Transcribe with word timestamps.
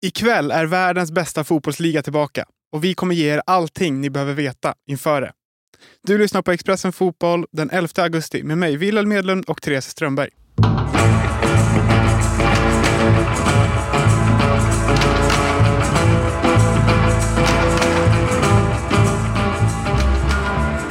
Ikväll 0.00 0.50
är 0.50 0.66
världens 0.66 1.12
bästa 1.12 1.44
fotbollsliga 1.44 2.02
tillbaka 2.02 2.44
och 2.72 2.84
vi 2.84 2.94
kommer 2.94 3.14
ge 3.14 3.34
er 3.34 3.42
allting 3.46 4.00
ni 4.00 4.10
behöver 4.10 4.34
veta 4.34 4.74
inför 4.90 5.20
det. 5.20 5.32
Du 6.06 6.18
lyssnar 6.18 6.42
på 6.42 6.52
Expressen 6.52 6.92
Fotboll 6.92 7.46
den 7.52 7.70
11 7.70 7.88
augusti 7.96 8.42
med 8.42 8.58
mig, 8.58 8.76
Wilhelm 8.76 9.08
Medlund 9.08 9.44
och 9.44 9.62
Therese 9.62 9.88
Strömberg. 9.88 10.30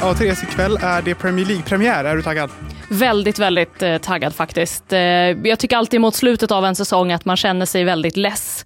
Ja, 0.00 0.14
Therese, 0.14 0.42
ikväll 0.42 0.78
är 0.82 1.02
det 1.02 1.14
Premier 1.14 1.46
League-premiär. 1.46 2.04
Är 2.04 2.16
du 2.16 2.22
taggad? 2.22 2.50
Väldigt, 2.88 3.38
väldigt 3.38 3.82
eh, 3.82 3.98
taggad 3.98 4.34
faktiskt. 4.34 4.92
Eh, 4.92 5.00
jag 5.00 5.58
tycker 5.58 5.76
alltid 5.76 6.00
mot 6.00 6.14
slutet 6.14 6.50
av 6.50 6.64
en 6.64 6.76
säsong 6.76 7.12
att 7.12 7.24
man 7.24 7.36
känner 7.36 7.66
sig 7.66 7.84
väldigt 7.84 8.16
less. 8.16 8.64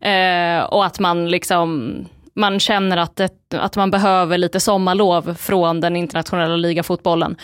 Eh, 0.00 0.62
och 0.62 0.84
att 0.84 0.98
man 0.98 1.30
liksom 1.30 1.94
man 2.34 2.60
känner 2.60 2.96
att, 2.96 3.16
det, 3.16 3.30
att 3.54 3.76
man 3.76 3.90
behöver 3.90 4.38
lite 4.38 4.60
sommarlov 4.60 5.34
från 5.34 5.80
den 5.80 5.96
internationella 5.96 6.56
ligafotbollen. 6.56 7.36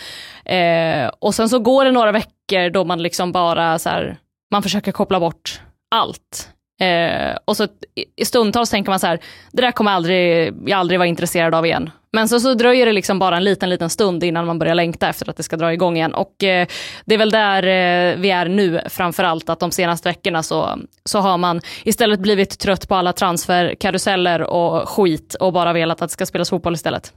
Eh, 0.45 1.11
och 1.19 1.35
sen 1.35 1.49
så 1.49 1.59
går 1.59 1.85
det 1.85 1.91
några 1.91 2.11
veckor 2.11 2.69
då 2.69 2.85
man 2.85 3.03
liksom 3.03 3.31
bara 3.31 3.79
så 3.79 3.89
här, 3.89 4.17
man 4.51 4.63
försöker 4.63 4.91
koppla 4.91 5.19
bort 5.19 5.61
allt. 5.91 6.49
Eh, 6.81 7.37
och 7.45 7.57
så 7.57 7.67
i 8.15 8.25
stundtals 8.25 8.69
tänker 8.69 8.91
man 8.91 8.99
så 8.99 9.07
här, 9.07 9.19
det 9.51 9.61
där 9.61 9.71
kommer 9.71 9.91
aldrig, 9.91 10.53
jag 10.65 10.79
aldrig 10.79 10.99
vara 10.99 11.07
intresserad 11.07 11.55
av 11.55 11.65
igen. 11.65 11.89
Men 12.13 12.29
så, 12.29 12.39
så 12.39 12.53
dröjer 12.53 12.85
det 12.85 12.91
liksom 12.91 13.19
bara 13.19 13.37
en 13.37 13.43
liten, 13.43 13.69
liten 13.69 13.89
stund 13.89 14.23
innan 14.23 14.45
man 14.45 14.59
börjar 14.59 14.75
längta 14.75 15.09
efter 15.09 15.29
att 15.29 15.37
det 15.37 15.43
ska 15.43 15.57
dra 15.57 15.73
igång 15.73 15.97
igen. 15.97 16.13
Och 16.13 16.43
eh, 16.43 16.67
det 17.05 17.13
är 17.13 17.17
väl 17.17 17.31
där 17.31 17.63
eh, 17.63 18.19
vi 18.19 18.29
är 18.29 18.49
nu 18.49 18.81
framför 18.89 19.23
allt, 19.23 19.49
att 19.49 19.59
de 19.59 19.71
senaste 19.71 20.09
veckorna 20.09 20.43
så, 20.43 20.79
så 21.05 21.19
har 21.19 21.37
man 21.37 21.61
istället 21.83 22.19
blivit 22.19 22.59
trött 22.59 22.87
på 22.87 22.95
alla 22.95 23.13
transferkaruseller 23.13 24.41
och 24.41 24.89
skit 24.89 25.35
och 25.39 25.53
bara 25.53 25.73
velat 25.73 26.01
att 26.01 26.09
det 26.09 26.13
ska 26.13 26.25
spelas 26.25 26.49
fotboll 26.49 26.73
istället. 26.73 27.13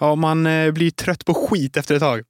Ja, 0.00 0.14
man 0.14 0.46
eh, 0.46 0.70
blir 0.72 0.90
trött 0.90 1.24
på 1.24 1.34
skit 1.34 1.76
efter 1.76 1.94
ett 1.94 2.02
tag. 2.02 2.22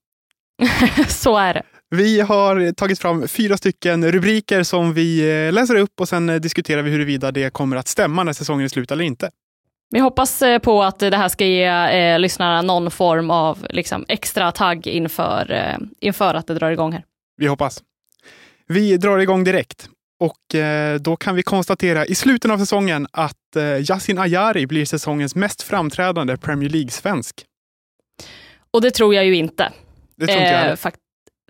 så 1.08 1.36
är 1.36 1.54
det. 1.54 1.62
Vi 1.90 2.20
har 2.20 2.72
tagit 2.72 2.98
fram 2.98 3.28
fyra 3.28 3.56
stycken 3.56 4.12
rubriker 4.12 4.62
som 4.62 4.94
vi 4.94 5.30
eh, 5.46 5.52
läser 5.52 5.74
upp 5.74 6.00
och 6.00 6.08
sen 6.08 6.28
eh, 6.28 6.36
diskuterar 6.36 6.82
vi 6.82 6.90
huruvida 6.90 7.32
det 7.32 7.52
kommer 7.52 7.76
att 7.76 7.88
stämma 7.88 8.24
när 8.24 8.32
säsongen 8.32 8.64
är 8.64 8.68
slut 8.68 8.90
eller 8.90 9.04
inte. 9.04 9.30
Vi 9.94 10.00
hoppas 10.00 10.42
eh, 10.42 10.58
på 10.58 10.82
att 10.82 10.98
det 10.98 11.16
här 11.16 11.28
ska 11.28 11.46
ge 11.46 11.64
eh, 11.64 12.18
lyssnarna 12.18 12.62
någon 12.62 12.90
form 12.90 13.30
av 13.30 13.66
liksom, 13.70 14.04
extra 14.08 14.52
tagg 14.52 14.86
inför, 14.86 15.52
eh, 15.52 15.86
inför 16.00 16.34
att 16.34 16.46
det 16.46 16.54
drar 16.54 16.70
igång 16.70 16.92
här. 16.92 17.04
Vi 17.36 17.46
hoppas. 17.46 17.82
Vi 18.66 18.96
drar 18.96 19.18
igång 19.18 19.44
direkt 19.44 19.88
och 20.20 20.54
eh, 20.54 21.00
då 21.00 21.16
kan 21.16 21.34
vi 21.34 21.42
konstatera 21.42 22.06
i 22.06 22.14
slutet 22.14 22.50
av 22.50 22.58
säsongen 22.58 23.06
att 23.10 23.56
eh, 23.56 23.90
Yasin 23.90 24.18
Ayari 24.18 24.66
blir 24.66 24.84
säsongens 24.84 25.34
mest 25.34 25.62
framträdande 25.62 26.36
Premier 26.36 26.70
League-svensk. 26.70 27.44
Och 28.70 28.80
det 28.80 28.90
tror 28.90 29.14
jag 29.14 29.24
ju 29.24 29.34
inte. 29.34 29.72
Det 30.16 30.26
tror 30.26 30.38
inte 30.38 30.50
jag 30.50 30.58
heller. 30.58 30.76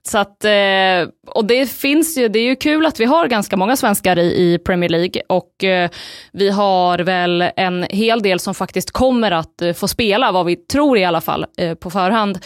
Så 0.09 0.19
att, 0.19 0.45
eh, 0.45 1.09
och 1.27 1.45
det 1.45 1.71
finns 1.71 2.19
ju, 2.19 2.29
det 2.29 2.39
är 2.39 2.45
ju 2.45 2.57
kul 2.57 2.87
att 2.87 3.01
vi 3.01 3.05
har 3.05 3.29
ganska 3.29 3.57
många 3.57 3.77
svenskar 3.77 4.19
i, 4.19 4.23
i 4.23 4.59
Premier 4.59 4.91
League 4.91 5.23
och 5.29 5.65
eh, 5.65 5.91
vi 6.33 6.51
har 6.51 6.99
väl 6.99 7.45
en 7.57 7.83
hel 7.83 8.23
del 8.23 8.41
som 8.41 8.55
faktiskt 8.55 8.91
kommer 8.91 9.31
att 9.31 9.63
eh, 9.63 9.73
få 9.73 9.89
spela, 9.89 10.33
vad 10.33 10.47
vi 10.47 10.57
tror 10.57 10.99
i 10.99 11.05
alla 11.05 11.21
fall, 11.21 11.47
på 11.81 11.91
förhand. 11.91 12.39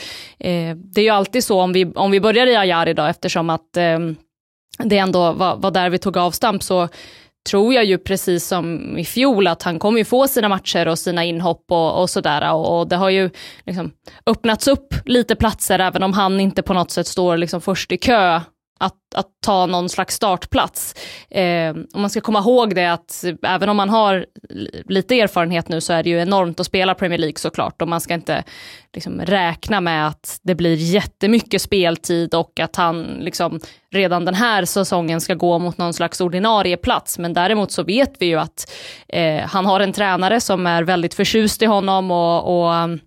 Det 0.75 1.01
är 1.01 1.05
ju 1.05 1.09
alltid 1.09 1.45
så 1.45 1.61
om 1.61 1.73
vi, 1.73 1.85
om 1.85 2.11
vi 2.11 2.21
börjar 2.21 2.47
i 2.47 2.57
Ayar 2.57 2.89
idag 2.89 3.11
eftersom 3.11 3.51
att 3.51 3.73
det 4.85 4.99
ändå 4.99 5.33
var, 5.33 5.57
var 5.57 5.71
där 5.71 5.91
vi 5.91 5.99
tog 5.99 6.17
avstamp 6.17 6.63
så 6.63 6.89
tror 7.51 7.75
jag 7.75 7.85
ju 7.85 7.99
precis 7.99 8.47
som 8.47 8.99
i 8.99 9.05
fjol 9.05 9.47
att 9.47 9.63
han 9.63 9.79
kommer 9.79 9.99
ju 9.99 10.05
få 10.05 10.29
sina 10.29 10.49
matcher 10.49 10.89
och 10.89 10.99
sina 10.99 11.25
inhopp 11.25 11.65
och, 11.69 12.01
och 12.01 12.11
sådär. 12.11 12.53
Och, 12.53 12.79
och, 12.79 12.89
det 12.89 12.97
har 12.97 13.11
ju 13.11 13.31
liksom 13.67 13.91
öppnats 14.27 14.69
upp 14.69 14.95
lite 15.05 15.37
platser 15.37 15.79
även 15.79 16.03
om 16.03 16.13
han 16.13 16.41
inte 16.41 16.63
på 16.63 16.75
något 16.75 16.91
sätt 16.91 17.07
står 17.07 17.37
liksom 17.37 17.61
först 17.61 17.93
i 17.93 17.97
kö 17.97 18.41
att, 18.79 19.15
att 19.15 19.27
ta 19.45 19.67
någon 19.67 19.89
slags 19.89 20.15
startplats. 20.15 20.95
Eh, 21.31 21.71
och 21.71 22.01
man 22.01 22.11
ska 22.11 22.21
komma 22.21 22.39
ihåg 22.39 22.75
det 22.75 22.93
att 22.93 23.25
även 23.43 23.69
om 23.69 23.77
man 23.77 23.89
har 23.89 24.27
lite 24.89 25.21
erfarenhet 25.21 25.69
nu 25.69 25.81
så 25.81 25.93
är 25.93 26.03
det 26.03 26.11
ju 26.11 26.21
enormt 26.21 26.61
att 26.61 26.67
spela 26.67 26.95
Premier 26.95 27.19
League 27.19 27.39
såklart 27.39 27.83
och 27.83 27.89
man 27.89 28.01
ska 28.01 28.15
inte 28.15 28.45
liksom, 28.95 29.21
räkna 29.21 29.81
med 29.81 30.07
att 30.07 30.41
det 30.43 30.55
blir 30.55 30.75
jättemycket 30.75 31.63
speltid 31.63 32.35
och 32.35 32.61
att 32.61 32.77
han 32.77 33.03
liksom, 33.03 33.61
redan 33.91 34.25
den 34.25 34.35
här 34.35 34.65
säsongen 34.65 35.21
ska 35.21 35.35
gå 35.35 35.59
mot 35.59 35.79
någon 35.79 35.95
slags 35.95 36.21
ordinarie 36.21 36.77
plats. 36.77 37.19
Men 37.19 37.33
däremot 37.33 37.73
så 37.73 37.83
vet 37.83 38.13
vi 38.19 38.27
ju 38.27 38.37
att 38.37 38.73
eh, 39.09 39.41
han 39.41 39.67
har 39.67 39.81
en 39.81 39.93
tränare 39.93 40.41
som 40.41 40.67
är 40.67 40.83
väldigt 40.83 41.15
förtjust 41.15 41.63
i 41.63 41.67
honom 41.67 42.11
och, 42.11 42.65
och 42.65 42.99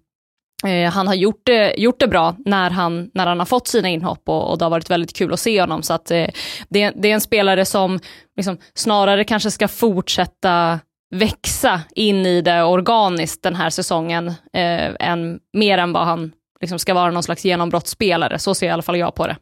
Eh, 0.66 0.92
han 0.92 1.08
har 1.08 1.14
gjort 1.14 1.42
det, 1.44 1.74
gjort 1.78 2.00
det 2.00 2.08
bra 2.08 2.36
när 2.46 2.70
han, 2.70 3.10
när 3.14 3.28
han 3.28 3.40
har 3.40 3.46
fått 3.46 3.68
sina 3.68 3.90
inhopp 3.90 4.30
och, 4.30 4.52
och 4.52 4.58
det 4.58 4.66
har 4.66 4.70
varit 4.70 4.90
väldigt 4.90 5.16
kul 5.16 5.34
att 5.34 5.40
se 5.40 5.62
honom. 5.62 5.84
Så 5.84 5.94
att, 5.94 6.12
eh, 6.12 6.28
det, 6.70 6.94
det, 6.96 7.10
är 7.10 7.14
en 7.14 7.22
spelare 7.22 7.66
som 7.66 8.00
liksom, 8.38 8.58
snarare 8.74 9.24
kanske 9.24 9.52
ska 9.52 9.68
fortsätta 9.68 10.80
växa 11.16 11.82
in 11.96 12.26
i 12.26 12.42
det 12.42 12.64
organiskt 12.64 13.44
den 13.44 13.56
här 13.56 13.70
säsongen, 13.70 14.28
eh, 14.28 14.96
än, 15.00 15.40
mer 15.54 15.78
än 15.78 15.94
vad 15.94 16.06
han 16.06 16.32
liksom, 16.62 16.80
ska 16.80 16.94
vara 16.94 17.12
någon 17.12 17.24
slags 17.24 17.46
genombrottsspelare. 17.46 18.40
Så 18.40 18.56
ser 18.56 18.68
i 18.68 18.70
alla 18.70 18.82
fall 18.82 18.98
jag 18.98 19.16
på 19.16 19.28
det. 19.28 19.38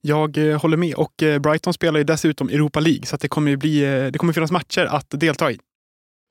Jag 0.00 0.50
eh, 0.50 0.60
håller 0.60 0.76
med 0.76 0.94
och 0.94 1.22
eh, 1.22 1.38
Brighton 1.38 1.74
spelar 1.74 1.98
ju 1.98 2.04
dessutom 2.04 2.48
Europa 2.48 2.80
League 2.80 3.06
så 3.06 3.14
att 3.14 3.20
det 3.20 3.28
kommer, 3.28 3.56
bli, 3.56 3.84
eh, 3.84 4.06
det 4.06 4.18
kommer 4.18 4.32
finnas 4.32 4.50
matcher 4.50 4.84
att 4.84 5.06
delta 5.10 5.50
i. 5.50 5.58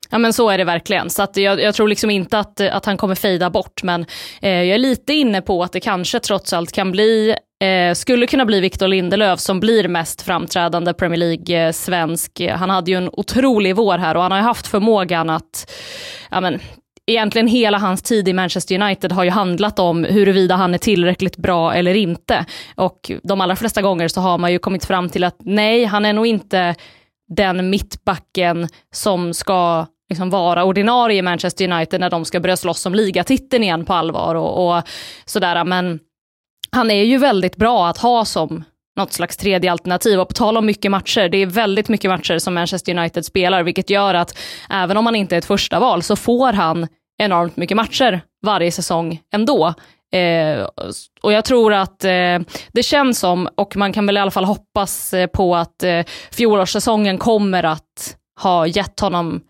Ja 0.09 0.18
men 0.18 0.34
så 0.34 0.50
är 0.50 0.58
det 0.58 0.64
verkligen. 0.64 1.09
Så 1.09 1.24
att 1.24 1.38
jag, 1.38 1.62
jag 1.62 1.75
tror 1.75 1.88
liksom 1.88 2.09
inte 2.09 2.40
att, 2.40 2.62
att 2.62 2.86
han 2.86 2.97
kommer 2.97 3.16
fejda 3.16 3.50
bort, 3.50 3.84
men 3.84 4.06
eh, 4.41 4.52
jag 4.52 4.75
är 4.75 4.78
lite 4.78 5.14
inne 5.14 5.41
på 5.41 5.64
att 5.64 5.72
det 5.72 5.80
kanske 5.80 6.19
trots 6.19 6.53
allt 6.53 6.72
kan 6.72 6.91
bli 6.91 7.36
Eh, 7.64 7.94
skulle 7.94 8.28
kunna 8.28 8.46
bli 8.46 8.59
Victor 8.59 8.88
Lindelöf 8.88 9.40
som 9.40 9.59
blir 9.59 9.88
mest 9.88 10.22
framträdande 10.22 10.94
Premier 10.94 11.19
League-svensk. 11.19 12.40
Eh, 12.40 12.58
han 12.58 12.69
hade 12.69 12.92
ju 12.92 12.97
en 12.97 13.09
otrolig 13.13 13.75
vår 13.75 13.97
här 13.97 14.16
och 14.16 14.22
han 14.22 14.31
har 14.31 14.40
ju 14.40 14.44
haft 14.44 14.68
förmågan 14.68 15.30
att, 15.30 15.72
ja 16.31 16.42
men, 16.42 16.59
egentligen 17.08 17.47
hela 17.47 17.78
hans 17.78 18.02
tid 18.02 18.28
i 18.28 18.34
Manchester 18.34 18.81
United 18.81 19.12
har 19.12 19.24
ju 19.24 19.30
handlat 19.30 19.80
om 19.80 20.03
huruvida 20.03 20.56
han 20.56 20.74
är 20.74 20.78
tillräckligt 20.78 21.38
bra 21.38 21.74
eller 21.74 21.94
inte. 21.94 22.46
Och 22.75 23.12
de 23.24 23.42
allra 23.42 23.56
flesta 23.56 23.81
gånger 23.81 24.08
så 24.08 24.22
har 24.22 24.38
man 24.38 24.52
ju 24.52 24.59
kommit 24.59 24.86
fram 24.86 25.09
till 25.09 25.24
att 25.24 25.38
nej, 25.40 25.86
han 25.86 26.06
är 26.06 26.13
nog 26.13 26.28
inte 26.28 26.75
den 27.36 27.69
mittbacken 27.69 28.68
som 28.94 29.34
ska 29.34 29.86
liksom 30.13 30.29
vara 30.29 30.63
ordinarie 30.63 31.18
i 31.18 31.22
Manchester 31.22 31.72
United 31.72 32.00
när 32.00 32.09
de 32.09 32.25
ska 32.25 32.40
börja 32.40 32.57
slåss 32.57 32.85
om 32.85 32.96
ligatiteln 32.96 33.63
igen 33.63 33.85
på 33.85 33.94
allvar 33.94 34.35
och, 34.35 34.78
och 34.78 34.84
sådär. 35.25 35.63
Men 35.63 36.00
han 36.72 36.91
är 36.91 37.03
ju 37.03 37.18
väldigt 37.18 37.56
bra 37.56 37.88
att 37.88 37.97
ha 37.97 38.25
som 38.25 38.63
något 38.96 39.13
slags 39.13 39.38
tredje 39.38 39.72
alternativ. 39.72 40.19
Och 40.19 40.28
på 40.28 40.34
tal 40.34 40.57
om 40.57 40.66
mycket 40.66 40.91
matcher, 40.91 41.29
det 41.29 41.38
är 41.38 41.46
väldigt 41.46 41.90
mycket 41.90 42.12
matcher 42.12 42.38
som 42.38 42.53
Manchester 42.53 42.97
United 42.97 43.25
spelar, 43.25 43.63
vilket 43.63 43.90
gör 43.90 44.13
att 44.13 44.38
även 44.69 44.97
om 44.97 45.06
han 45.06 45.16
inte 45.16 45.35
är 45.35 45.38
ett 45.38 45.46
första 45.46 45.79
val 45.79 46.03
så 46.03 46.16
får 46.16 46.53
han 46.53 46.88
enormt 47.18 47.57
mycket 47.57 47.78
matcher 47.78 48.22
varje 48.45 48.72
säsong 48.72 49.19
ändå. 49.34 49.74
Eh, 50.13 50.68
och 51.22 51.34
jag 51.34 51.45
tror 51.45 51.74
att 51.74 52.03
eh, 52.03 52.40
det 52.74 52.84
känns 52.84 53.19
som, 53.19 53.50
och 53.56 53.75
man 53.75 53.94
kan 53.94 54.06
väl 54.06 54.18
i 54.18 54.19
alla 54.19 54.31
fall 54.31 54.45
hoppas 54.45 55.13
eh, 55.13 55.28
på 55.28 55.56
att 55.56 55.84
eh, 55.84 56.03
fjolårssäsongen 56.31 57.18
kommer 57.18 57.63
att 57.63 58.18
ha 58.41 58.68
gett 58.68 59.00
honom 59.00 59.41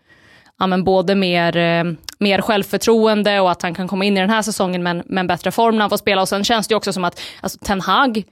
ja, 0.60 0.66
men 0.66 0.84
både 0.84 1.14
mer, 1.14 1.56
eh, 1.56 1.84
mer 2.18 2.40
självförtroende 2.40 3.40
och 3.40 3.50
att 3.50 3.62
han 3.62 3.74
kan 3.74 3.88
komma 3.88 4.04
in 4.04 4.16
i 4.16 4.20
den 4.20 4.30
här 4.30 4.42
säsongen 4.42 4.82
med, 4.82 5.02
med 5.06 5.20
en 5.20 5.26
bättre 5.26 5.50
form 5.50 5.74
när 5.74 5.80
han 5.80 5.90
får 5.90 5.96
spela. 5.96 6.22
Och 6.22 6.28
sen 6.28 6.44
känns 6.44 6.68
det 6.68 6.74
också 6.74 6.92
som 6.92 7.04
att 7.04 7.20
alltså, 7.40 7.58
Ten 7.58 7.80
Hag 7.80 8.22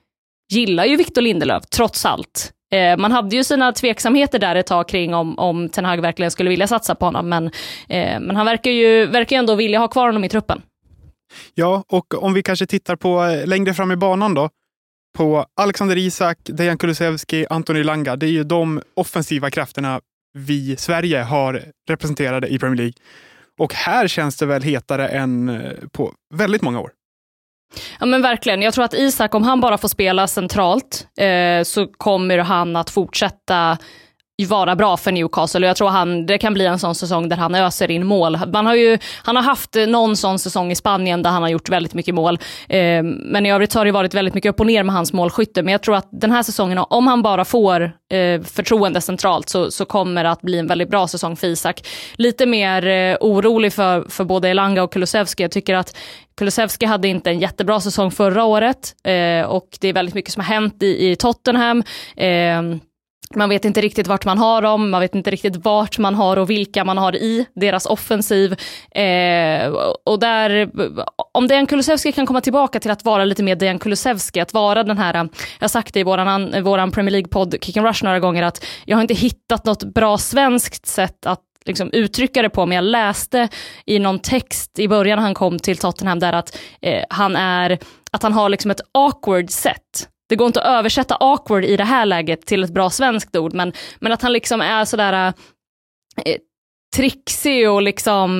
gillar 0.52 0.84
ju 0.84 0.96
Victor 0.96 1.22
Lindelöf, 1.22 1.64
trots 1.66 2.06
allt. 2.06 2.52
Eh, 2.72 2.96
man 2.96 3.12
hade 3.12 3.36
ju 3.36 3.44
sina 3.44 3.72
tveksamheter 3.72 4.38
där 4.38 4.56
ett 4.56 4.66
tag 4.66 4.88
kring 4.88 5.14
om, 5.14 5.38
om 5.38 5.68
Ten 5.68 5.84
Hag 5.84 6.00
verkligen 6.00 6.30
skulle 6.30 6.50
vilja 6.50 6.66
satsa 6.66 6.94
på 6.94 7.04
honom, 7.04 7.28
men, 7.28 7.46
eh, 7.88 8.20
men 8.20 8.36
han 8.36 8.46
verkar 8.46 8.70
ju 8.70 9.06
verkar 9.06 9.36
ändå 9.36 9.54
vilja 9.54 9.78
ha 9.78 9.88
kvar 9.88 10.06
honom 10.06 10.24
i 10.24 10.28
truppen. 10.28 10.62
Ja, 11.54 11.84
och 11.88 12.24
om 12.24 12.34
vi 12.34 12.42
kanske 12.42 12.66
tittar 12.66 12.96
på 12.96 13.24
eh, 13.24 13.46
längre 13.46 13.74
fram 13.74 13.92
i 13.92 13.96
banan 13.96 14.34
då, 14.34 14.48
på 15.18 15.46
Alexander 15.60 15.98
Isak, 15.98 16.38
Dejan 16.44 16.78
Kulusevski, 16.78 17.46
Antoni 17.50 17.84
Langa. 17.84 18.16
Det 18.16 18.26
är 18.26 18.30
ju 18.30 18.44
de 18.44 18.82
offensiva 18.94 19.50
krafterna 19.50 20.00
vi 20.34 20.76
Sverige 20.76 21.22
har 21.22 21.62
representerade 21.88 22.48
i 22.48 22.58
Premier 22.58 22.76
League. 22.76 22.94
Och 23.58 23.74
här 23.74 24.08
känns 24.08 24.36
det 24.36 24.46
väl 24.46 24.62
hetare 24.62 25.08
än 25.08 25.48
eh, 25.48 25.72
på 25.92 26.12
väldigt 26.34 26.62
många 26.62 26.80
år. 26.80 26.90
Ja 28.00 28.06
men 28.06 28.22
verkligen. 28.22 28.62
Jag 28.62 28.74
tror 28.74 28.84
att 28.84 28.94
Isak, 28.94 29.34
om 29.34 29.42
han 29.42 29.60
bara 29.60 29.78
får 29.78 29.88
spela 29.88 30.26
centralt, 30.26 31.06
eh, 31.16 31.62
så 31.62 31.86
kommer 31.86 32.38
han 32.38 32.76
att 32.76 32.90
fortsätta 32.90 33.78
vara 34.44 34.76
bra 34.76 34.96
för 34.96 35.12
Newcastle 35.12 35.60
och 35.60 35.68
jag 35.68 35.76
tror 35.76 35.88
han, 35.88 36.26
det 36.26 36.38
kan 36.38 36.54
bli 36.54 36.66
en 36.66 36.78
sån 36.78 36.94
säsong 36.94 37.28
där 37.28 37.36
han 37.36 37.54
öser 37.54 37.90
in 37.90 38.06
mål. 38.06 38.38
Man 38.52 38.66
har 38.66 38.74
ju, 38.74 38.98
han 39.22 39.36
har 39.36 39.42
haft 39.42 39.76
någon 39.88 40.16
sån 40.16 40.38
säsong 40.38 40.72
i 40.72 40.74
Spanien 40.74 41.22
där 41.22 41.30
han 41.30 41.42
har 41.42 41.48
gjort 41.48 41.68
väldigt 41.68 41.94
mycket 41.94 42.14
mål. 42.14 42.38
Eh, 42.68 43.02
men 43.02 43.46
i 43.46 43.52
övrigt 43.52 43.74
har 43.74 43.84
det 43.84 43.92
varit 43.92 44.14
väldigt 44.14 44.34
mycket 44.34 44.50
upp 44.50 44.60
och 44.60 44.66
ner 44.66 44.82
med 44.82 44.94
hans 44.94 45.12
målskytte. 45.12 45.62
Men 45.62 45.72
jag 45.72 45.82
tror 45.82 45.96
att 45.96 46.08
den 46.10 46.30
här 46.30 46.42
säsongen, 46.42 46.78
om 46.78 47.06
han 47.06 47.22
bara 47.22 47.44
får 47.44 47.82
eh, 47.82 48.42
förtroende 48.42 49.00
centralt 49.00 49.48
så, 49.48 49.70
så 49.70 49.84
kommer 49.84 50.24
det 50.24 50.30
att 50.30 50.42
bli 50.42 50.58
en 50.58 50.66
väldigt 50.66 50.90
bra 50.90 51.08
säsong 51.08 51.36
för 51.36 51.46
Isak. 51.46 51.88
Lite 52.14 52.46
mer 52.46 52.86
eh, 52.86 53.16
orolig 53.20 53.72
för, 53.72 54.04
för 54.08 54.24
både 54.24 54.48
Elanga 54.48 54.82
och 54.82 54.92
Kulusevski. 54.92 55.42
Jag 55.42 55.50
tycker 55.50 55.74
att 55.74 55.96
Kulusevski 56.36 56.86
hade 56.86 57.08
inte 57.08 57.30
en 57.30 57.38
jättebra 57.38 57.80
säsong 57.80 58.10
förra 58.10 58.44
året 58.44 58.94
eh, 59.04 59.46
och 59.46 59.68
det 59.80 59.88
är 59.88 59.92
väldigt 59.92 60.14
mycket 60.14 60.32
som 60.32 60.40
har 60.40 60.54
hänt 60.54 60.82
i, 60.82 61.10
i 61.10 61.16
Tottenham. 61.16 61.82
Eh, 62.16 62.62
man 63.36 63.48
vet 63.48 63.64
inte 63.64 63.80
riktigt 63.80 64.06
vart 64.06 64.24
man 64.24 64.38
har 64.38 64.62
dem, 64.62 64.90
man 64.90 65.00
vet 65.00 65.14
inte 65.14 65.30
riktigt 65.30 65.56
vart 65.56 65.98
man 65.98 66.14
har 66.14 66.36
och 66.36 66.50
vilka 66.50 66.84
man 66.84 66.98
har 66.98 67.16
i 67.16 67.46
deras 67.54 67.86
offensiv. 67.86 68.52
Eh, 68.90 69.66
och 70.04 70.18
där, 70.18 70.70
om 71.32 71.48
Dejan 71.48 71.66
Kulusevski 71.66 72.12
kan 72.12 72.26
komma 72.26 72.40
tillbaka 72.40 72.80
till 72.80 72.90
att 72.90 73.04
vara 73.04 73.24
lite 73.24 73.42
mer 73.42 73.56
Dejan 73.56 73.78
Kulusevski, 73.78 74.40
att 74.40 74.54
vara 74.54 74.82
den 74.84 74.98
här, 74.98 75.14
jag 75.14 75.28
har 75.60 75.68
sagt 75.68 75.94
det 75.94 76.00
i 76.00 76.04
våran, 76.04 76.62
våran 76.62 76.90
Premier 76.90 77.12
League-podd 77.12 77.56
Kick 77.62 77.76
and 77.76 77.86
Rush 77.86 78.04
några 78.04 78.20
gånger, 78.20 78.42
att 78.42 78.64
jag 78.84 78.96
har 78.96 79.02
inte 79.02 79.14
hittat 79.14 79.64
något 79.64 79.84
bra 79.84 80.18
svenskt 80.18 80.86
sätt 80.86 81.26
att 81.26 81.40
liksom 81.64 81.90
uttrycka 81.92 82.42
det 82.42 82.50
på, 82.50 82.66
men 82.66 82.76
jag 82.76 82.84
läste 82.84 83.48
i 83.86 83.98
någon 83.98 84.18
text 84.18 84.78
i 84.78 84.88
början 84.88 85.16
när 85.16 85.22
han 85.22 85.34
kom 85.34 85.58
till 85.58 85.76
Tottenham 85.76 86.18
där 86.18 86.32
att 86.32 86.58
eh, 86.80 87.04
han 87.10 87.36
är, 87.36 87.78
att 88.10 88.22
han 88.22 88.32
har 88.32 88.48
liksom 88.48 88.70
ett 88.70 88.80
awkward 88.92 89.50
sätt 89.50 90.08
det 90.32 90.36
går 90.36 90.46
inte 90.46 90.62
att 90.62 90.78
översätta 90.78 91.16
awkward 91.20 91.64
i 91.64 91.76
det 91.76 91.84
här 91.84 92.06
läget 92.06 92.46
till 92.46 92.64
ett 92.64 92.70
bra 92.70 92.90
svenskt 92.90 93.36
ord, 93.36 93.54
men, 93.54 93.72
men 93.98 94.12
att 94.12 94.22
han 94.22 94.32
liksom 94.32 94.60
är 94.60 94.84
sådär 94.84 95.32
eh, 96.24 96.36
trixig 96.96 97.70
och 97.70 97.82
liksom 97.82 98.30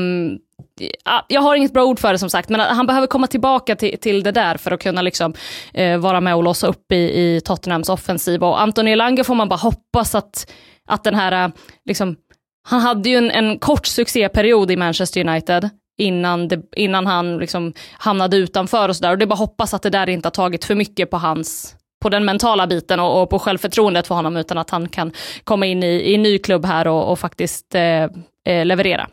jag 1.28 1.40
har 1.40 1.56
inget 1.56 1.72
bra 1.72 1.84
ord 1.84 1.98
för 1.98 2.12
det 2.12 2.18
som 2.18 2.30
sagt, 2.30 2.48
men 2.48 2.60
han 2.60 2.86
behöver 2.86 3.06
komma 3.06 3.26
tillbaka 3.26 3.76
till, 3.76 3.98
till 3.98 4.22
det 4.22 4.32
där 4.32 4.56
för 4.56 4.70
att 4.70 4.82
kunna 4.82 5.02
liksom, 5.02 5.34
eh, 5.74 5.98
vara 5.98 6.20
med 6.20 6.36
och 6.36 6.42
låsa 6.42 6.66
upp 6.66 6.92
i, 6.92 6.96
i 6.96 7.40
Tottenhams 7.44 7.88
offensiv. 7.88 8.44
Och 8.44 8.60
Anthony 8.60 8.96
Lange 8.96 9.24
får 9.24 9.34
man 9.34 9.48
bara 9.48 9.56
hoppas 9.56 10.14
att, 10.14 10.52
att 10.88 11.04
den 11.04 11.14
här, 11.14 11.44
eh, 11.44 11.52
liksom, 11.84 12.16
han 12.68 12.80
hade 12.80 13.08
ju 13.08 13.16
en, 13.16 13.30
en 13.30 13.58
kort 13.58 13.86
succéperiod 13.86 14.70
i 14.70 14.76
Manchester 14.76 15.28
United, 15.28 15.70
innan, 15.98 16.48
det, 16.48 16.62
innan 16.76 17.06
han 17.06 17.38
liksom 17.38 17.72
hamnade 17.92 18.36
utanför 18.36 18.88
och 18.88 18.96
sådär. 18.96 19.10
Och 19.10 19.18
det 19.18 19.24
är 19.24 19.26
bara 19.26 19.34
hoppas 19.34 19.74
att 19.74 19.82
det 19.82 19.90
där 19.90 20.08
inte 20.08 20.26
har 20.26 20.30
tagit 20.30 20.64
för 20.64 20.74
mycket 20.74 21.10
på 21.10 21.16
hans 21.16 21.76
på 22.02 22.08
den 22.08 22.24
mentala 22.24 22.66
biten 22.66 23.00
och, 23.00 23.22
och 23.22 23.30
på 23.30 23.38
självförtroendet 23.38 24.06
för 24.06 24.14
honom, 24.14 24.36
utan 24.36 24.58
att 24.58 24.70
han 24.70 24.88
kan 24.88 25.12
komma 25.44 25.66
in 25.66 25.82
i, 25.82 26.12
i 26.14 26.18
ny 26.18 26.38
klubb 26.38 26.64
här 26.64 26.88
och, 26.88 27.12
och 27.12 27.18
faktiskt 27.18 27.74
eh, 27.74 28.02
eh 28.46 28.64
leverera. 28.64 29.08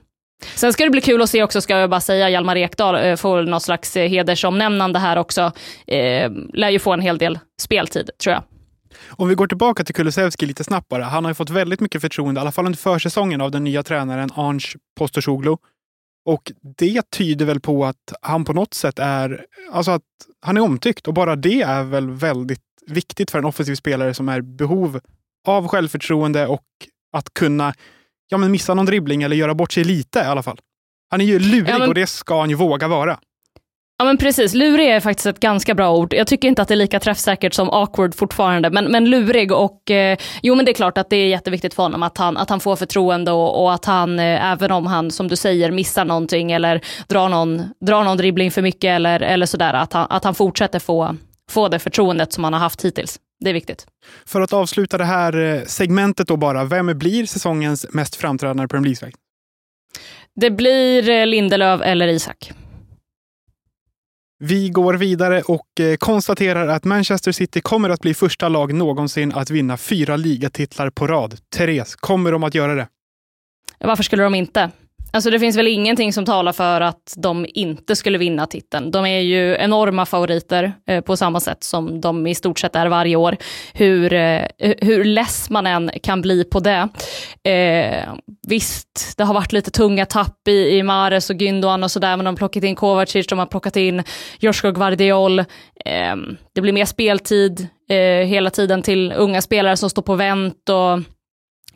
Sen 0.55 0.73
ska 0.73 0.83
det 0.83 0.89
bli 0.89 1.01
kul 1.01 1.21
att 1.21 1.29
se 1.29 1.43
också, 1.43 1.61
ska 1.61 1.77
jag 1.77 1.89
bara 1.89 2.01
säga, 2.01 2.29
Hjalmar 2.29 2.55
Ekdal 2.55 2.95
eh, 2.95 3.15
får 3.15 3.43
något 3.43 3.63
slags 3.63 3.97
eh, 3.97 4.09
hedersomnämnande 4.09 4.99
här 4.99 5.17
också. 5.17 5.51
Eh, 5.87 6.31
lär 6.53 6.69
ju 6.69 6.79
få 6.79 6.93
en 6.93 7.01
hel 7.01 7.17
del 7.17 7.39
speltid, 7.61 8.09
tror 8.23 8.33
jag. 8.33 8.43
Om 9.09 9.29
vi 9.29 9.35
går 9.35 9.47
tillbaka 9.47 9.83
till 9.83 9.95
Kulusevski 9.95 10.45
lite 10.45 10.63
snabbt 10.63 10.87
bara. 10.87 11.03
Han 11.03 11.25
har 11.25 11.31
ju 11.31 11.35
fått 11.35 11.49
väldigt 11.49 11.79
mycket 11.79 12.01
förtroende, 12.01 12.39
i 12.39 12.41
alla 12.41 12.51
fall 12.51 12.65
under 12.65 12.79
försäsongen, 12.79 13.41
av 13.41 13.51
den 13.51 13.63
nya 13.63 13.83
tränaren 13.83 14.29
Ange 14.35 14.67
Postosoglu. 14.99 15.55
Och 16.25 16.51
det 16.77 17.11
tyder 17.11 17.45
väl 17.45 17.59
på 17.59 17.85
att 17.85 18.13
han 18.21 18.45
på 18.45 18.53
något 18.53 18.73
sätt 18.73 18.99
är, 18.99 19.45
alltså 19.71 19.91
att 19.91 20.01
han 20.41 20.57
är 20.57 20.61
omtyckt 20.61 21.07
och 21.07 21.13
bara 21.13 21.35
det 21.35 21.61
är 21.61 21.83
väl 21.83 22.09
väldigt 22.09 22.61
viktigt 22.91 23.31
för 23.31 23.39
en 23.39 23.45
offensiv 23.45 23.75
spelare 23.75 24.13
som 24.13 24.29
är 24.29 24.41
behov 24.41 24.99
av 25.47 25.67
självförtroende 25.67 26.47
och 26.47 26.65
att 27.17 27.33
kunna 27.33 27.73
ja, 28.29 28.37
men 28.37 28.51
missa 28.51 28.73
någon 28.73 28.85
dribbling 28.85 29.23
eller 29.23 29.35
göra 29.35 29.55
bort 29.55 29.71
sig 29.71 29.83
lite 29.83 30.19
i 30.19 30.23
alla 30.23 30.43
fall. 30.43 30.59
Han 31.11 31.21
är 31.21 31.25
ju 31.25 31.39
lurig 31.39 31.69
ja, 31.69 31.79
men... 31.79 31.89
och 31.89 31.95
det 31.95 32.07
ska 32.07 32.39
han 32.39 32.49
ju 32.49 32.55
våga 32.55 32.87
vara. 32.87 33.19
Ja 34.01 34.05
men 34.05 34.17
precis, 34.17 34.53
lurig 34.53 34.87
är 34.89 34.99
faktiskt 34.99 35.25
ett 35.25 35.39
ganska 35.39 35.75
bra 35.75 35.95
ord. 35.95 36.13
Jag 36.13 36.27
tycker 36.27 36.47
inte 36.47 36.61
att 36.61 36.67
det 36.67 36.73
är 36.73 36.75
lika 36.75 36.99
träffsäkert 36.99 37.53
som 37.53 37.69
awkward 37.69 38.15
fortfarande, 38.15 38.69
men, 38.69 38.85
men 38.85 39.09
lurig 39.09 39.51
och 39.51 39.91
eh, 39.91 40.17
jo 40.41 40.55
men 40.55 40.65
det 40.65 40.71
är 40.71 40.73
klart 40.73 40.97
att 40.97 41.09
det 41.09 41.15
är 41.15 41.27
jätteviktigt 41.27 41.73
för 41.73 41.83
honom 41.83 42.03
att 42.03 42.17
han, 42.17 42.37
att 42.37 42.49
han 42.49 42.59
får 42.59 42.75
förtroende 42.75 43.31
och, 43.31 43.63
och 43.63 43.73
att 43.73 43.85
han, 43.85 44.19
eh, 44.19 44.51
även 44.51 44.71
om 44.71 44.85
han 44.85 45.11
som 45.11 45.27
du 45.27 45.35
säger 45.35 45.71
missar 45.71 46.05
någonting 46.05 46.51
eller 46.51 46.81
drar 47.07 47.29
någon, 47.29 47.63
drar 47.85 48.03
någon 48.03 48.17
dribbling 48.17 48.51
för 48.51 48.61
mycket 48.61 48.89
eller, 48.89 49.19
eller 49.19 49.45
sådär, 49.45 49.73
att 49.73 49.93
han, 49.93 50.07
att 50.09 50.23
han 50.23 50.35
fortsätter 50.35 50.79
få, 50.79 51.15
få 51.51 51.67
det 51.67 51.79
förtroendet 51.79 52.33
som 52.33 52.43
han 52.43 52.53
har 52.53 52.59
haft 52.59 52.85
hittills. 52.85 53.19
Det 53.39 53.49
är 53.49 53.53
viktigt. 53.53 53.87
För 54.25 54.41
att 54.41 54.53
avsluta 54.53 54.97
det 54.97 55.05
här 55.05 55.37
eh, 55.37 55.63
segmentet 55.63 56.27
då 56.27 56.37
bara, 56.37 56.65
vem 56.65 56.97
blir 56.97 57.25
säsongens 57.25 57.85
mest 57.89 58.15
framträdande 58.15 58.67
Premier 58.67 58.97
League? 59.01 59.13
Det 60.35 60.51
blir 60.51 61.09
eh, 61.09 61.25
Lindelöf 61.25 61.81
eller 61.81 62.07
Isak. 62.07 62.51
Vi 64.39 64.69
går 64.69 64.93
vidare 64.93 65.41
och 65.41 65.79
eh, 65.79 65.95
konstaterar 65.95 66.67
att 66.67 66.83
Manchester 66.83 67.31
City 67.31 67.61
kommer 67.61 67.89
att 67.89 68.01
bli 68.01 68.13
första 68.13 68.49
lag 68.49 68.73
någonsin 68.73 69.33
att 69.33 69.49
vinna 69.49 69.77
fyra 69.77 70.15
ligatitlar 70.15 70.89
på 70.89 71.07
rad. 71.07 71.37
Therese, 71.55 71.95
kommer 71.95 72.31
de 72.31 72.43
att 72.43 72.55
göra 72.55 72.75
det? 72.75 72.87
Varför 73.79 74.03
skulle 74.03 74.23
de 74.23 74.35
inte? 74.35 74.71
Alltså 75.11 75.29
det 75.29 75.39
finns 75.39 75.57
väl 75.57 75.67
ingenting 75.67 76.13
som 76.13 76.25
talar 76.25 76.51
för 76.51 76.81
att 76.81 77.13
de 77.17 77.45
inte 77.53 77.95
skulle 77.95 78.17
vinna 78.17 78.45
titeln. 78.45 78.91
De 78.91 79.05
är 79.05 79.19
ju 79.19 79.55
enorma 79.55 80.05
favoriter 80.05 80.73
eh, 80.87 81.01
på 81.01 81.17
samma 81.17 81.39
sätt 81.39 81.63
som 81.63 82.01
de 82.01 82.27
i 82.27 82.35
stort 82.35 82.59
sett 82.59 82.75
är 82.75 82.87
varje 82.87 83.15
år. 83.15 83.37
Hur, 83.73 84.13
eh, 84.13 84.45
hur 84.57 85.03
less 85.03 85.49
man 85.49 85.67
än 85.67 85.91
kan 86.03 86.21
bli 86.21 86.43
på 86.43 86.59
det. 86.59 86.89
Eh, 87.49 88.13
visst, 88.47 89.17
det 89.17 89.23
har 89.23 89.33
varit 89.33 89.53
lite 89.53 89.71
tunga 89.71 90.05
tapp 90.05 90.47
i, 90.47 90.77
i 90.77 90.83
Mares 90.83 91.29
och 91.29 91.35
Gündogan 91.35 91.83
och 91.83 91.91
sådär, 91.91 92.17
men 92.17 92.25
de 92.25 92.31
har 92.31 92.37
plockat 92.37 92.63
in 92.63 92.75
Kovacic, 92.75 93.27
de 93.27 93.39
har 93.39 93.45
plockat 93.45 93.75
in 93.75 94.03
Josko 94.39 94.71
Guardiol. 94.71 95.39
Eh, 95.39 96.15
det 96.55 96.61
blir 96.61 96.73
mer 96.73 96.85
speltid 96.85 97.67
eh, 97.89 98.27
hela 98.27 98.49
tiden 98.49 98.81
till 98.81 99.13
unga 99.17 99.41
spelare 99.41 99.77
som 99.77 99.89
står 99.89 100.01
på 100.01 100.15
vänt 100.15 100.69
och 100.69 100.99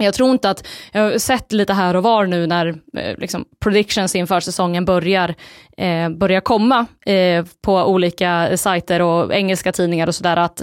jag 0.03 0.13
tror 0.13 0.31
inte 0.31 0.50
att, 0.50 0.67
jag 0.91 1.01
har 1.01 1.17
sett 1.17 1.51
lite 1.51 1.73
här 1.73 1.95
och 1.95 2.03
var 2.03 2.25
nu 2.25 2.47
när 2.47 2.67
eh, 2.97 3.17
liksom, 3.17 3.45
predictions 3.59 4.15
inför 4.15 4.39
säsongen 4.39 4.85
börjar, 4.85 5.35
eh, 5.77 6.09
börjar 6.09 6.41
komma 6.41 6.85
eh, 7.05 7.45
på 7.61 7.73
olika 7.83 8.57
sajter 8.57 9.01
och 9.01 9.33
engelska 9.33 9.71
tidningar 9.71 10.07
och 10.07 10.15
sådär, 10.15 10.38
att 10.38 10.61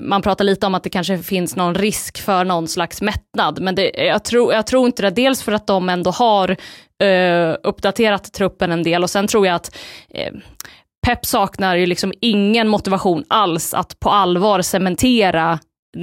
man 0.00 0.22
pratar 0.22 0.44
lite 0.44 0.66
om 0.66 0.74
att 0.74 0.82
det 0.82 0.90
kanske 0.90 1.18
finns 1.18 1.56
någon 1.56 1.74
risk 1.74 2.20
för 2.20 2.44
någon 2.44 2.68
slags 2.68 3.02
mättnad, 3.02 3.60
men 3.60 3.74
det, 3.74 3.90
jag, 3.94 4.24
tror, 4.24 4.54
jag 4.54 4.66
tror 4.66 4.86
inte 4.86 5.02
det, 5.02 5.10
dels 5.10 5.42
för 5.42 5.52
att 5.52 5.66
de 5.66 5.88
ändå 5.88 6.10
har 6.10 6.56
eh, 7.02 7.56
uppdaterat 7.62 8.32
truppen 8.32 8.72
en 8.72 8.82
del 8.82 9.02
och 9.02 9.10
sen 9.10 9.26
tror 9.26 9.46
jag 9.46 9.54
att 9.54 9.76
eh, 10.14 10.32
Pep 11.06 11.26
saknar 11.26 11.76
ju 11.76 11.86
liksom 11.86 12.12
ingen 12.20 12.68
motivation 12.68 13.24
alls 13.28 13.74
att 13.74 14.00
på 14.00 14.10
allvar 14.10 14.62
cementera 14.62 15.58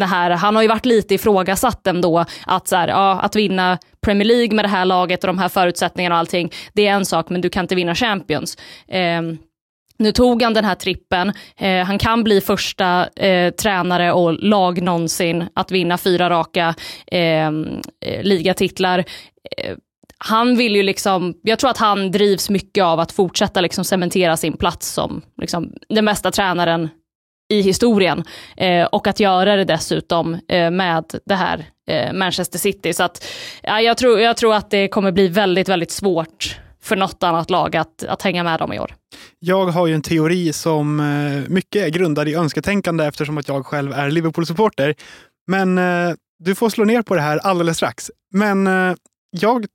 här, 0.06 0.32
han 0.32 0.56
har 0.56 0.62
ju 0.62 0.68
varit 0.68 0.86
lite 0.86 1.16
ifrågasatt 1.16 1.88
ändå, 1.88 2.26
att, 2.46 2.68
så 2.68 2.76
här, 2.76 2.88
ja, 2.88 3.20
att 3.20 3.36
vinna 3.36 3.78
Premier 4.02 4.28
League 4.28 4.56
med 4.56 4.66
det 4.66 4.70
här 4.70 4.86
laget 4.86 5.24
och 5.24 5.28
de 5.28 5.38
här 5.38 5.50
förutsättningarna 5.50 6.16
och 6.16 6.20
allting, 6.20 6.52
det 6.74 6.88
är 6.88 6.94
en 6.94 7.06
sak, 7.06 7.30
men 7.30 7.42
du 7.42 7.50
kan 7.50 7.64
inte 7.64 7.76
vinna 7.76 7.96
Champions. 7.96 8.58
Eh, 8.88 9.22
nu 9.98 10.12
tog 10.12 10.42
han 10.42 10.54
den 10.54 10.66
här 10.66 10.76
trippen, 10.76 11.34
eh, 11.58 11.86
han 11.86 11.98
kan 11.98 12.24
bli 12.24 12.42
första 12.42 13.08
eh, 13.16 13.54
tränare 13.54 14.14
och 14.14 14.34
lag 14.34 14.82
någonsin 14.82 15.46
att 15.54 15.72
vinna 15.72 15.98
fyra 15.98 16.30
raka 16.30 16.76
ehm, 17.08 17.68
eh, 18.06 18.24
ligatitlar 18.24 19.00
eh, 19.58 19.76
han 20.22 20.58
vill 20.58 20.76
ju 20.76 20.84
liksom, 20.84 21.34
jag 21.42 21.60
tror 21.60 21.70
att 21.70 21.78
han 21.78 22.12
drivs 22.12 22.50
mycket 22.50 22.84
av 22.84 23.00
att 23.00 23.12
fortsätta 23.12 23.62
liksom 23.62 23.86
cementera 23.86 24.38
sin 24.38 24.58
plats 24.58 24.90
som 24.90 25.22
liksom, 25.42 25.74
den 25.90 26.06
bästa 26.06 26.32
tränaren 26.32 26.90
i 27.50 27.62
historien. 27.62 28.24
Eh, 28.58 28.86
och 28.86 29.08
att 29.08 29.20
göra 29.20 29.56
det 29.56 29.66
dessutom 29.66 30.34
eh, 30.34 30.72
med 30.72 31.06
det 31.26 31.36
här 31.36 31.66
eh, 31.90 32.14
Manchester 32.14 32.60
City. 32.60 32.94
Så 32.94 33.04
att, 33.04 33.26
ja, 33.64 33.82
jag, 33.82 33.98
tror, 33.98 34.20
jag 34.20 34.38
tror 34.38 34.56
att 34.56 34.70
det 34.70 34.88
kommer 34.88 35.12
bli 35.12 35.28
väldigt, 35.28 35.70
väldigt 35.70 35.92
svårt 35.92 36.60
för 36.82 36.96
något 36.96 37.24
annat 37.24 37.50
lag 37.50 37.76
att, 37.76 38.04
att 38.04 38.22
hänga 38.22 38.44
med 38.44 38.60
dem 38.60 38.74
i 38.74 38.80
år. 38.80 38.96
Jag 39.40 39.66
har 39.66 39.88
ju 39.88 39.94
en 39.94 40.02
teori 40.02 40.54
som 40.54 41.00
eh, 41.00 41.50
mycket 41.50 41.86
är 41.86 41.90
grundad 41.90 42.28
i 42.28 42.36
önsketänkande 42.36 43.06
eftersom 43.06 43.38
att 43.38 43.48
jag 43.48 43.66
själv 43.66 43.94
är 43.94 44.12
Liverpool-supporter. 44.12 44.96
Men 45.48 45.78
eh, 45.78 46.16
du 46.44 46.56
får 46.56 46.70
slå 46.70 46.86
ner 46.86 47.02
på 47.02 47.16
det 47.16 47.22
här 47.22 47.38
alldeles 47.38 47.78
strax. 47.78 48.12
Men 48.34 48.68
eh, 48.68 48.96
jag 49.30 49.66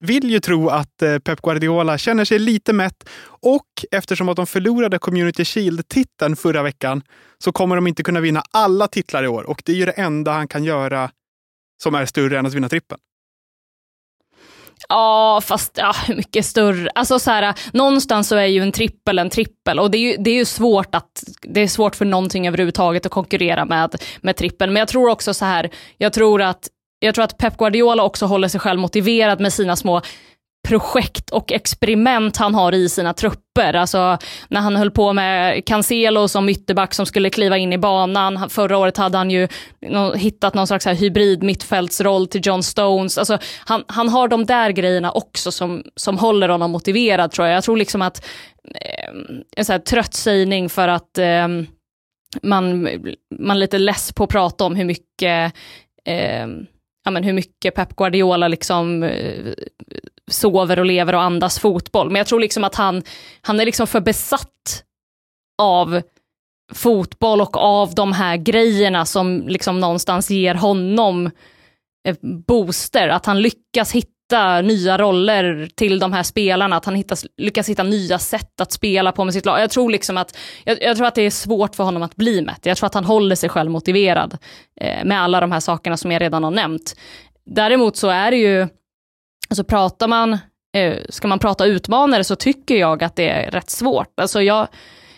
vill 0.00 0.30
ju 0.30 0.40
tro 0.40 0.68
att 0.68 1.02
eh, 1.02 1.18
Pep 1.18 1.42
Guardiola 1.42 1.98
känner 1.98 2.24
sig 2.24 2.38
lite 2.38 2.72
mätt 2.72 3.08
och 3.42 3.66
eftersom 3.90 4.28
att 4.28 4.36
de 4.36 4.46
förlorade 4.46 4.98
Community 4.98 5.44
Shield-titeln 5.44 6.36
förra 6.36 6.62
veckan 6.62 7.02
så 7.38 7.52
kommer 7.52 7.76
de 7.76 7.86
inte 7.86 8.02
kunna 8.02 8.20
vinna 8.20 8.42
alla 8.50 8.88
titlar 8.88 9.24
i 9.24 9.28
år 9.28 9.42
och 9.42 9.62
det 9.64 9.72
är 9.72 9.76
ju 9.76 9.84
det 9.84 9.92
enda 9.92 10.32
han 10.32 10.48
kan 10.48 10.64
göra 10.64 11.10
som 11.82 11.94
är 11.94 12.06
större 12.06 12.38
än 12.38 12.46
att 12.46 12.54
vinna 12.54 12.68
trippen. 12.68 12.98
Ja, 14.88 15.40
fast 15.44 15.72
ja, 15.76 15.94
hur 16.06 16.16
mycket 16.16 16.46
större? 16.46 16.90
Alltså 16.94 17.18
så 17.18 17.30
här, 17.30 17.54
någonstans 17.72 18.28
så 18.28 18.36
är 18.36 18.46
ju 18.46 18.62
en 18.62 18.72
trippel 18.72 19.18
en 19.18 19.30
trippel 19.30 19.78
och 19.78 19.90
det 19.90 19.98
är 19.98 20.10
ju, 20.10 20.16
det 20.16 20.30
är 20.30 20.34
ju 20.34 20.44
svårt 20.44 20.94
att, 20.94 21.24
det 21.42 21.60
är 21.60 21.68
svårt 21.68 21.96
för 21.96 22.04
någonting 22.04 22.48
överhuvudtaget 22.48 23.06
att 23.06 23.12
konkurrera 23.12 23.64
med, 23.64 24.02
med 24.20 24.36
trippeln. 24.36 24.72
Men 24.72 24.80
jag 24.80 24.88
tror 24.88 25.10
också 25.10 25.34
så 25.34 25.44
här, 25.44 25.70
jag 25.98 26.12
tror 26.12 26.42
att 26.42 26.68
jag 27.00 27.14
tror 27.14 27.24
att 27.24 27.38
Pep 27.38 27.56
Guardiola 27.56 28.02
också 28.02 28.26
håller 28.26 28.48
sig 28.48 28.60
själv 28.60 28.80
motiverad 28.80 29.40
med 29.40 29.52
sina 29.52 29.76
små 29.76 30.02
projekt 30.68 31.30
och 31.30 31.52
experiment 31.52 32.36
han 32.36 32.54
har 32.54 32.74
i 32.74 32.88
sina 32.88 33.12
trupper. 33.12 33.74
Alltså 33.74 34.18
när 34.48 34.60
han 34.60 34.76
höll 34.76 34.90
på 34.90 35.12
med 35.12 35.64
Cancelo 35.64 36.28
som 36.28 36.48
ytterback 36.48 36.94
som 36.94 37.06
skulle 37.06 37.30
kliva 37.30 37.58
in 37.58 37.72
i 37.72 37.78
banan. 37.78 38.50
Förra 38.50 38.78
året 38.78 38.96
hade 38.96 39.18
han 39.18 39.30
ju 39.30 39.48
hittat 40.16 40.54
någon 40.54 40.66
slags 40.66 40.86
hybrid 40.86 41.42
mittfältsroll 41.42 42.26
till 42.26 42.40
John 42.44 42.62
Stones. 42.62 43.18
Alltså, 43.18 43.38
han, 43.64 43.84
han 43.86 44.08
har 44.08 44.28
de 44.28 44.46
där 44.46 44.70
grejerna 44.70 45.10
också 45.10 45.52
som, 45.52 45.82
som 45.96 46.18
håller 46.18 46.48
honom 46.48 46.70
motiverad 46.70 47.30
tror 47.30 47.46
jag. 47.48 47.56
Jag 47.56 47.64
tror 47.64 47.76
liksom 47.76 48.02
att, 48.02 48.26
eh, 48.74 49.10
en 49.56 49.64
så 49.64 49.72
här 49.72 49.80
trött 49.80 50.14
sägning 50.14 50.68
för 50.68 50.88
att 50.88 51.18
eh, 51.18 51.48
man, 52.42 52.88
man 53.38 53.56
är 53.56 53.60
lite 53.60 53.78
less 53.78 54.12
på 54.12 54.24
att 54.24 54.30
prata 54.30 54.64
om 54.64 54.74
hur 54.74 54.84
mycket 54.84 55.52
eh, 56.04 56.46
ja, 57.10 57.12
men 57.12 57.24
hur 57.24 57.32
mycket 57.32 57.74
Pep 57.74 57.96
Guardiola 57.96 58.48
liksom 58.48 59.02
eh, 59.02 59.52
sover 60.30 60.78
och 60.78 60.86
lever 60.86 61.12
och 61.12 61.22
andas 61.22 61.58
fotboll. 61.58 62.10
Men 62.10 62.16
jag 62.16 62.26
tror 62.26 62.40
liksom 62.40 62.64
att 62.64 62.74
han, 62.74 63.02
han 63.42 63.60
är 63.60 63.64
liksom 63.64 63.86
för 63.86 64.00
besatt 64.00 64.84
av 65.62 66.02
fotboll 66.72 67.40
och 67.40 67.56
av 67.56 67.94
de 67.94 68.12
här 68.12 68.36
grejerna 68.36 69.06
som 69.06 69.48
liksom 69.48 69.80
någonstans 69.80 70.30
ger 70.30 70.54
honom 70.54 71.30
eh, 72.08 72.16
booster, 72.46 73.08
att 73.08 73.26
han 73.26 73.42
lyckas 73.42 73.92
hitta 73.92 74.10
nya 74.62 74.98
roller 74.98 75.68
till 75.74 75.98
de 75.98 76.12
här 76.12 76.22
spelarna, 76.22 76.76
att 76.76 76.84
han 76.84 76.94
hittas, 76.94 77.26
lyckas 77.36 77.68
hitta 77.68 77.82
nya 77.82 78.18
sätt 78.18 78.60
att 78.60 78.72
spela 78.72 79.12
på 79.12 79.24
med 79.24 79.34
sitt 79.34 79.46
lag. 79.46 79.60
Jag 79.60 79.70
tror, 79.70 79.90
liksom 79.90 80.16
att, 80.16 80.36
jag, 80.64 80.82
jag 80.82 80.96
tror 80.96 81.06
att 81.06 81.14
det 81.14 81.22
är 81.22 81.30
svårt 81.30 81.76
för 81.76 81.84
honom 81.84 82.02
att 82.02 82.16
bli 82.16 82.42
mätt. 82.42 82.66
Jag 82.66 82.76
tror 82.76 82.86
att 82.86 82.94
han 82.94 83.04
håller 83.04 83.36
sig 83.36 83.48
själv 83.48 83.70
motiverad 83.70 84.38
eh, 84.80 85.04
med 85.04 85.20
alla 85.22 85.40
de 85.40 85.52
här 85.52 85.60
sakerna 85.60 85.96
som 85.96 86.12
jag 86.12 86.22
redan 86.22 86.44
har 86.44 86.50
nämnt. 86.50 86.96
Däremot 87.46 87.96
så 87.96 88.08
är 88.08 88.30
det 88.30 88.36
ju, 88.36 88.68
alltså 89.50 89.64
pratar 89.64 90.08
man, 90.08 90.38
eh, 90.76 90.96
ska 91.08 91.28
man 91.28 91.38
prata 91.38 91.66
utmanare 91.66 92.24
så 92.24 92.36
tycker 92.36 92.76
jag 92.76 93.02
att 93.02 93.16
det 93.16 93.28
är 93.28 93.50
rätt 93.50 93.70
svårt. 93.70 94.20
Alltså 94.20 94.42
jag, 94.42 94.68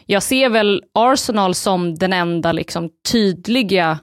jag 0.07 0.23
ser 0.23 0.49
väl 0.49 0.83
Arsenal 0.95 1.54
som 1.54 1.95
den 1.95 2.12
enda 2.12 2.52
liksom 2.52 2.90
tydliga 3.12 3.99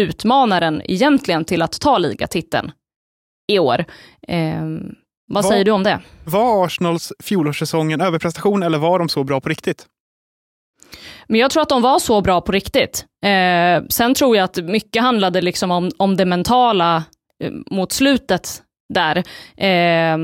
utmanaren 0.00 0.82
egentligen 0.84 1.44
till 1.44 1.62
att 1.62 1.80
ta 1.80 1.98
ligatiteln 1.98 2.72
i 3.48 3.58
år. 3.58 3.84
Eh, 4.28 4.62
vad 5.28 5.44
var, 5.44 5.50
säger 5.50 5.64
du 5.64 5.70
om 5.70 5.82
det? 5.82 6.00
Var 6.24 6.64
Arsenals 6.64 7.12
fjolårssäsong 7.22 7.92
en 7.92 8.00
överprestation 8.00 8.62
eller 8.62 8.78
var 8.78 8.98
de 8.98 9.08
så 9.08 9.24
bra 9.24 9.40
på 9.40 9.48
riktigt? 9.48 9.86
Men 11.26 11.40
jag 11.40 11.50
tror 11.50 11.62
att 11.62 11.68
de 11.68 11.82
var 11.82 11.98
så 11.98 12.20
bra 12.20 12.40
på 12.40 12.52
riktigt. 12.52 13.06
Eh, 13.24 13.82
sen 13.88 14.14
tror 14.14 14.36
jag 14.36 14.44
att 14.44 14.56
mycket 14.56 15.02
handlade 15.02 15.40
liksom 15.40 15.70
om, 15.70 15.90
om 15.96 16.16
det 16.16 16.24
mentala 16.24 17.04
eh, 17.44 17.52
mot 17.70 17.92
slutet 17.92 18.62
där. 18.94 19.16
Eh, 19.56 20.18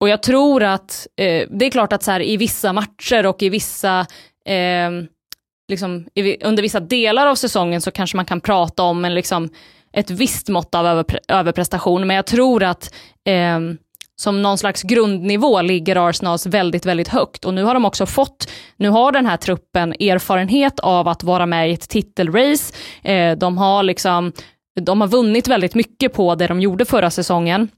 och 0.00 0.08
jag 0.08 0.22
tror 0.22 0.62
att, 0.62 1.06
eh, 1.16 1.48
det 1.50 1.66
är 1.66 1.70
klart 1.70 1.92
att 1.92 2.02
så 2.02 2.10
här, 2.10 2.22
i 2.22 2.36
vissa 2.36 2.72
matcher 2.72 3.26
och 3.26 3.42
i 3.42 3.48
vissa 3.48 4.06
ehm, 4.46 5.06
liksom, 5.68 6.06
i, 6.14 6.44
under 6.44 6.62
vissa 6.62 6.80
delar 6.80 7.26
av 7.26 7.34
säsongen 7.34 7.80
så 7.80 7.90
kanske 7.90 8.16
man 8.16 8.26
kan 8.26 8.40
prata 8.40 8.82
om 8.82 9.04
en 9.04 9.14
liksom, 9.14 9.48
ett 9.92 10.10
visst 10.10 10.48
mått 10.48 10.74
av 10.74 10.86
överpre 10.86 11.18
överprestation, 11.28 12.06
men 12.06 12.16
jag 12.16 12.26
tror 12.26 12.62
att 12.62 12.94
eh, 13.26 13.58
som 14.20 14.42
någon 14.42 14.58
slags 14.58 14.82
grundnivå 14.82 15.62
ligger 15.62 16.08
Arsenals 16.08 16.46
väldigt, 16.46 16.86
väldigt 16.86 17.08
högt. 17.08 17.44
Och 17.44 17.54
nu 17.54 17.62
har 17.62 17.74
de 17.74 17.84
också 17.84 18.06
fått, 18.06 18.50
nu 18.76 18.88
har 18.88 19.12
den 19.12 19.26
här 19.26 19.36
truppen 19.36 19.92
erfarenhet 19.92 20.80
av 20.80 21.08
att 21.08 21.22
vara 21.22 21.46
med 21.46 21.70
i 21.70 21.72
ett 21.72 21.88
titelrace. 21.88 22.74
Eh, 23.02 23.38
de 23.38 23.58
har 23.58 23.82
liksom, 23.82 24.32
de 24.80 25.00
har 25.00 25.08
vunnit 25.08 25.48
väldigt 25.48 25.74
mycket 25.74 26.12
på 26.12 26.34
det 26.34 26.46
de 26.46 26.60
gjorde 26.60 26.84
förra 26.84 27.10
säsongen. 27.10 27.68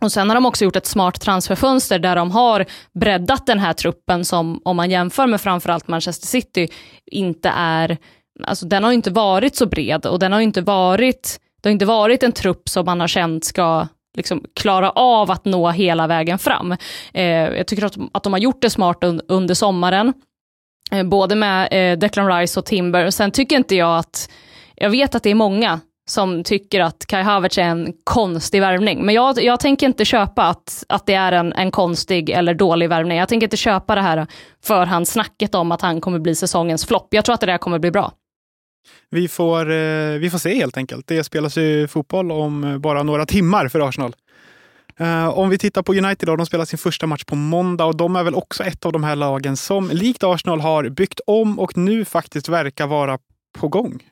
Och 0.00 0.12
sen 0.12 0.30
har 0.30 0.34
de 0.34 0.46
också 0.46 0.64
gjort 0.64 0.76
ett 0.76 0.86
smart 0.86 1.20
transferfönster 1.20 1.98
där 1.98 2.16
de 2.16 2.30
har 2.30 2.64
breddat 3.00 3.46
den 3.46 3.58
här 3.58 3.72
truppen 3.72 4.24
som, 4.24 4.60
om 4.64 4.76
man 4.76 4.90
jämför 4.90 5.26
med 5.26 5.40
framförallt 5.40 5.88
Manchester 5.88 6.26
City, 6.26 6.68
inte 7.06 7.52
är, 7.56 7.96
alltså 8.44 8.66
den 8.66 8.84
har 8.84 8.92
inte 8.92 9.10
varit 9.10 9.56
så 9.56 9.66
bred 9.66 10.06
och 10.06 10.18
den 10.18 10.32
har 10.32 10.40
inte 10.40 10.60
varit 10.60 11.40
det 11.64 11.68
har 11.68 11.72
inte 11.72 11.84
varit 11.84 12.22
en 12.22 12.32
trupp 12.32 12.68
som 12.68 12.86
man 12.86 13.00
har 13.00 13.08
känt 13.08 13.44
ska 13.44 13.86
liksom 14.16 14.44
klara 14.54 14.90
av 14.90 15.30
att 15.30 15.44
nå 15.44 15.70
hela 15.70 16.06
vägen 16.06 16.38
fram. 16.38 16.72
Eh, 17.14 17.24
jag 17.24 17.66
tycker 17.66 17.84
att, 17.84 17.96
att 18.12 18.22
de 18.22 18.32
har 18.32 18.40
gjort 18.40 18.62
det 18.62 18.70
smart 18.70 19.04
un, 19.04 19.20
under 19.28 19.54
sommaren, 19.54 20.12
eh, 20.90 21.02
både 21.02 21.34
med 21.34 21.68
eh, 21.70 21.98
Declan 21.98 22.38
Rice 22.38 22.60
och 22.60 22.66
Timber. 22.66 23.10
Sen 23.10 23.30
tycker 23.30 23.56
inte 23.56 23.76
jag 23.76 23.98
att, 23.98 24.30
jag 24.74 24.90
vet 24.90 25.14
att 25.14 25.22
det 25.22 25.30
är 25.30 25.34
många 25.34 25.80
som 26.10 26.44
tycker 26.44 26.80
att 26.80 27.06
Kai 27.06 27.22
Havertz 27.22 27.58
är 27.58 27.62
en 27.62 27.92
konstig 28.04 28.60
värvning. 28.60 29.04
Men 29.04 29.14
jag, 29.14 29.42
jag 29.42 29.60
tänker 29.60 29.86
inte 29.86 30.04
köpa 30.04 30.42
att, 30.42 30.84
att 30.88 31.06
det 31.06 31.14
är 31.14 31.32
en, 31.32 31.52
en 31.52 31.70
konstig 31.70 32.30
eller 32.30 32.54
dålig 32.54 32.88
värvning. 32.88 33.18
Jag 33.18 33.28
tänker 33.28 33.46
inte 33.46 33.56
köpa 33.56 33.94
det 33.94 34.00
här 34.00 34.26
förhandssnacket 34.64 35.54
om 35.54 35.72
att 35.72 35.82
han 35.82 36.00
kommer 36.00 36.18
bli 36.18 36.34
säsongens 36.34 36.86
flopp. 36.86 37.08
Jag 37.10 37.24
tror 37.24 37.34
att 37.34 37.40
det 37.40 37.46
där 37.46 37.58
kommer 37.58 37.78
bli 37.78 37.90
bra. 37.90 38.12
Vi 39.10 39.28
får, 39.28 39.70
eh, 39.70 40.18
vi 40.18 40.30
får 40.30 40.38
se 40.38 40.54
helt 40.54 40.76
enkelt. 40.76 41.06
Det 41.06 41.24
spelas 41.24 41.56
ju 41.56 41.88
fotboll 41.88 42.32
om 42.32 42.64
eh, 42.64 42.78
bara 42.78 43.02
några 43.02 43.26
timmar 43.26 43.68
för 43.68 43.88
Arsenal. 43.88 44.14
Eh, 44.96 45.28
om 45.28 45.48
vi 45.48 45.58
tittar 45.58 45.82
på 45.82 45.94
United, 45.94 46.28
då, 46.28 46.36
de 46.36 46.46
spelar 46.46 46.64
sin 46.64 46.78
första 46.78 47.06
match 47.06 47.24
på 47.24 47.34
måndag 47.34 47.84
och 47.84 47.96
de 47.96 48.16
är 48.16 48.24
väl 48.24 48.34
också 48.34 48.64
ett 48.64 48.86
av 48.86 48.92
de 48.92 49.04
här 49.04 49.16
lagen 49.16 49.56
som 49.56 49.90
likt 49.90 50.24
Arsenal 50.24 50.60
har 50.60 50.88
byggt 50.88 51.20
om 51.26 51.58
och 51.58 51.76
nu 51.76 52.04
faktiskt 52.04 52.48
verkar 52.48 52.86
vara 52.86 53.18
på 53.58 53.68
gång. 53.68 54.02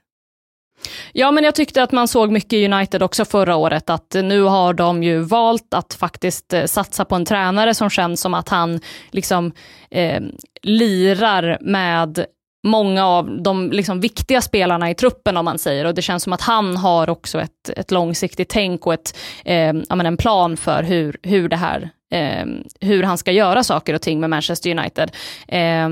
Ja, 1.12 1.30
men 1.30 1.44
jag 1.44 1.54
tyckte 1.54 1.82
att 1.82 1.92
man 1.92 2.08
såg 2.08 2.30
mycket 2.30 2.52
i 2.52 2.66
United 2.66 3.02
också 3.02 3.24
förra 3.24 3.56
året, 3.56 3.90
att 3.90 4.14
nu 4.14 4.42
har 4.42 4.74
de 4.74 5.02
ju 5.02 5.18
valt 5.18 5.74
att 5.74 5.94
faktiskt 5.94 6.54
satsa 6.66 7.04
på 7.04 7.14
en 7.14 7.24
tränare 7.24 7.74
som 7.74 7.90
känns 7.90 8.20
som 8.20 8.34
att 8.34 8.48
han 8.48 8.80
liksom 9.10 9.52
eh, 9.90 10.22
lirar 10.62 11.58
med 11.60 12.26
många 12.62 13.06
av 13.06 13.42
de 13.42 13.70
liksom 13.70 14.00
viktiga 14.00 14.40
spelarna 14.40 14.90
i 14.90 14.94
truppen 14.94 15.36
om 15.36 15.44
man 15.44 15.58
säger 15.58 15.84
och 15.84 15.94
det 15.94 16.02
känns 16.02 16.22
som 16.22 16.32
att 16.32 16.40
han 16.40 16.76
har 16.76 17.10
också 17.10 17.40
ett, 17.40 17.68
ett 17.76 17.90
långsiktigt 17.90 18.48
tänk 18.48 18.86
och 18.86 18.94
ett, 18.94 19.18
eh, 19.44 19.74
en 19.88 20.16
plan 20.16 20.56
för 20.56 20.82
hur, 20.82 21.16
hur 21.22 21.48
det 21.48 21.56
här, 21.56 21.90
eh, 22.12 22.46
hur 22.80 23.02
han 23.02 23.18
ska 23.18 23.32
göra 23.32 23.62
saker 23.62 23.94
och 23.94 24.02
ting 24.02 24.20
med 24.20 24.30
Manchester 24.30 24.78
United. 24.78 25.10
Eh, 25.48 25.88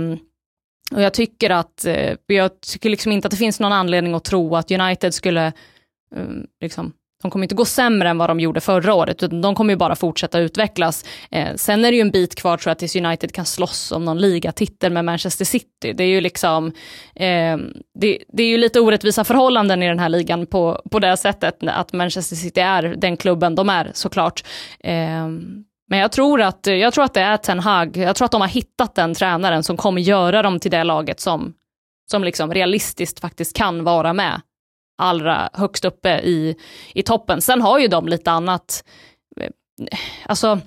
och 0.95 1.03
jag 1.03 1.15
tycker 1.15 1.51
att, 1.51 1.85
eh, 1.85 2.15
jag 2.27 2.61
tycker 2.61 2.91
liksom 2.91 3.13
inte 3.13 3.27
att 3.27 3.33
det 3.33 3.37
finns 3.37 3.61
någon 3.61 3.73
anledning 3.73 4.15
att 4.15 4.25
tro 4.25 4.57
att 4.57 4.71
United 4.71 5.15
skulle 5.15 5.47
eh, 6.17 6.25
liksom 6.61 6.93
de 7.23 7.31
kommer 7.31 7.45
inte 7.45 7.55
gå 7.55 7.65
sämre 7.65 8.09
än 8.09 8.19
vad 8.19 8.31
de 8.31 8.41
gjorde 8.41 8.61
förra 8.61 8.95
året, 8.95 9.23
utan 9.23 9.41
de 9.41 9.55
kommer 9.55 9.73
ju 9.73 9.77
bara 9.77 9.97
fortsätta 9.97 10.39
utvecklas. 10.39 11.05
Eh, 11.31 11.55
sen 11.57 11.85
är 11.85 11.91
det 11.91 11.97
ju 11.97 12.01
en 12.01 12.11
bit 12.11 12.35
kvar 12.35 12.57
tror 12.57 12.71
jag 12.71 12.79
tills 12.79 12.97
United 12.97 13.33
kan 13.33 13.47
slåss 13.47 13.93
om 13.93 14.05
någon 14.05 14.19
ligatitel 14.19 14.93
med 14.93 15.05
Manchester 15.05 15.45
City. 15.45 15.93
Det 15.93 16.05
är 16.05 16.09
ju 16.09 16.21
liksom, 16.21 16.67
eh, 17.15 17.57
det, 18.01 18.19
det, 18.29 18.43
är 18.43 18.49
ju 18.49 18.57
lite 18.57 18.81
orättvisa 18.81 19.25
förhållanden 19.25 19.83
i 19.83 19.89
den 19.89 19.99
här 19.99 20.09
ligan 20.09 20.47
på, 20.47 20.83
på 20.91 20.99
det 20.99 21.17
sättet, 21.17 21.57
att 21.63 21.93
Manchester 21.93 22.37
City 22.37 22.61
är 22.61 22.83
den 22.83 23.17
klubben 23.17 23.55
de 23.55 23.69
är 23.69 23.91
såklart. 23.95 24.45
Eh, 24.81 25.29
men 25.91 25.99
jag 25.99 26.13
tror, 26.13 26.41
att, 26.41 26.67
jag 26.67 26.93
tror 26.95 27.05
att 27.05 27.15
det 27.15 27.21
är 27.21 27.37
Ten 27.37 27.61
Hag, 27.61 27.97
jag 27.97 28.17
tror 28.17 28.25
att 28.25 28.33
de 28.33 28.41
har 28.41 28.49
hittat 28.49 28.95
den 28.95 29.15
tränaren 29.15 29.63
som 29.63 29.77
kommer 29.77 30.01
göra 30.01 30.43
dem 30.43 30.59
till 30.59 30.71
det 30.71 30.85
laget 30.85 31.21
som, 31.21 31.55
som 32.11 32.25
liksom 32.25 32.55
realistiskt 32.55 33.21
faktiskt 33.21 33.57
kan 33.57 33.85
vara 33.85 34.13
med 34.13 34.41
allra 35.01 35.49
högst 35.53 35.85
uppe 35.85 36.19
i, 36.19 36.57
i 36.95 37.03
toppen. 37.03 37.41
Sen 37.41 37.63
har 37.63 37.79
ju 37.79 37.89
de 37.89 38.09
lite 38.09 38.31
annat, 38.31 38.85
alltså 40.27 40.61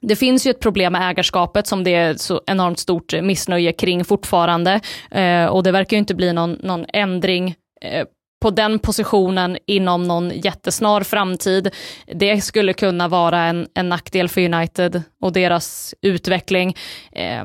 det 0.00 0.16
finns 0.16 0.46
ju 0.46 0.50
ett 0.50 0.60
problem 0.60 0.92
med 0.92 1.10
ägarskapet 1.10 1.66
som 1.66 1.84
det 1.84 1.94
är 1.94 2.14
så 2.14 2.42
enormt 2.46 2.78
stort 2.78 3.22
missnöje 3.22 3.72
kring 3.72 4.04
fortfarande. 4.04 4.80
Eh, 5.10 5.46
och 5.46 5.62
det 5.62 5.72
verkar 5.72 5.96
ju 5.96 5.98
inte 5.98 6.14
bli 6.14 6.32
någon, 6.32 6.52
någon 6.52 6.86
ändring 6.92 7.54
eh, 7.80 8.06
på 8.40 8.50
den 8.50 8.78
positionen 8.78 9.58
inom 9.66 10.02
någon 10.02 10.30
jättesnar 10.30 11.00
framtid. 11.00 11.74
Det 12.06 12.40
skulle 12.40 12.72
kunna 12.72 13.08
vara 13.08 13.42
en, 13.42 13.68
en 13.74 13.88
nackdel 13.88 14.28
för 14.28 14.54
United 14.54 15.02
och 15.22 15.32
deras 15.32 15.94
utveckling. 16.02 16.76
Eh, 17.12 17.44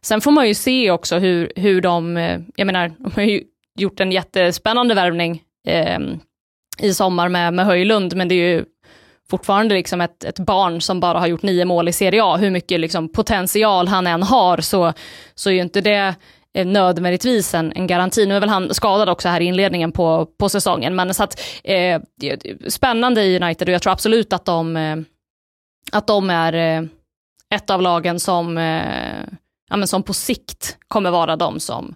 sen 0.00 0.20
får 0.20 0.30
man 0.30 0.48
ju 0.48 0.54
se 0.54 0.90
också 0.90 1.18
hur, 1.18 1.52
hur 1.56 1.80
de, 1.80 2.16
eh, 2.16 2.40
jag 2.56 2.66
menar, 2.66 2.92
de 2.98 3.12
har 3.14 3.22
ju 3.22 3.42
gjort 3.78 4.00
en 4.00 4.12
jättespännande 4.12 4.94
värvning 4.94 5.42
eh, 5.66 5.98
i 6.78 6.94
sommar 6.94 7.28
med, 7.28 7.54
med 7.54 7.66
Höjlund, 7.66 8.16
men 8.16 8.28
det 8.28 8.34
är 8.34 8.56
ju 8.56 8.64
fortfarande 9.30 9.74
liksom 9.74 10.00
ett, 10.00 10.24
ett 10.24 10.38
barn 10.38 10.80
som 10.80 11.00
bara 11.00 11.18
har 11.18 11.26
gjort 11.26 11.42
nio 11.42 11.64
mål 11.64 11.88
i 11.88 11.92
Serie 11.92 12.24
A. 12.24 12.36
Hur 12.36 12.50
mycket 12.50 12.80
liksom 12.80 13.08
potential 13.08 13.88
han 13.88 14.06
än 14.06 14.22
har 14.22 14.58
så, 14.60 14.92
så 15.34 15.50
är 15.50 15.54
ju 15.54 15.60
inte 15.60 15.80
det 15.80 16.14
eh, 16.54 16.66
nödvändigtvis 16.66 17.54
en, 17.54 17.72
en 17.72 17.86
garanti. 17.86 18.26
Nu 18.26 18.36
är 18.36 18.40
väl 18.40 18.48
han 18.48 18.74
skadad 18.74 19.08
också 19.08 19.28
här 19.28 19.40
i 19.40 19.44
inledningen 19.44 19.92
på, 19.92 20.26
på 20.38 20.48
säsongen, 20.48 20.94
men 20.94 21.14
så 21.14 21.22
att, 21.22 21.40
eh, 21.64 22.00
spännande 22.68 23.22
i 23.22 23.36
United 23.36 23.68
och 23.68 23.74
jag 23.74 23.82
tror 23.82 23.92
absolut 23.92 24.32
att 24.32 24.44
de, 24.44 24.76
eh, 24.76 24.96
att 25.92 26.06
de 26.06 26.30
är 26.30 26.52
eh, 26.52 26.82
ett 27.54 27.70
av 27.70 27.82
lagen 27.82 28.20
som, 28.20 28.58
eh, 28.58 29.24
ja, 29.70 29.76
men 29.76 29.88
som 29.88 30.02
på 30.02 30.12
sikt 30.12 30.76
kommer 30.88 31.10
vara 31.10 31.36
de 31.36 31.60
som 31.60 31.94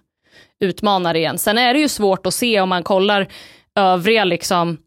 utmanar 0.59 1.15
igen. 1.15 1.37
Sen 1.37 1.57
är 1.57 1.73
det 1.73 1.79
ju 1.79 1.87
svårt 1.87 2.25
att 2.25 2.33
se 2.33 2.61
om 2.61 2.69
man 2.69 2.83
kollar 2.83 3.27
övriga 3.77 4.23
liksom 4.23 4.77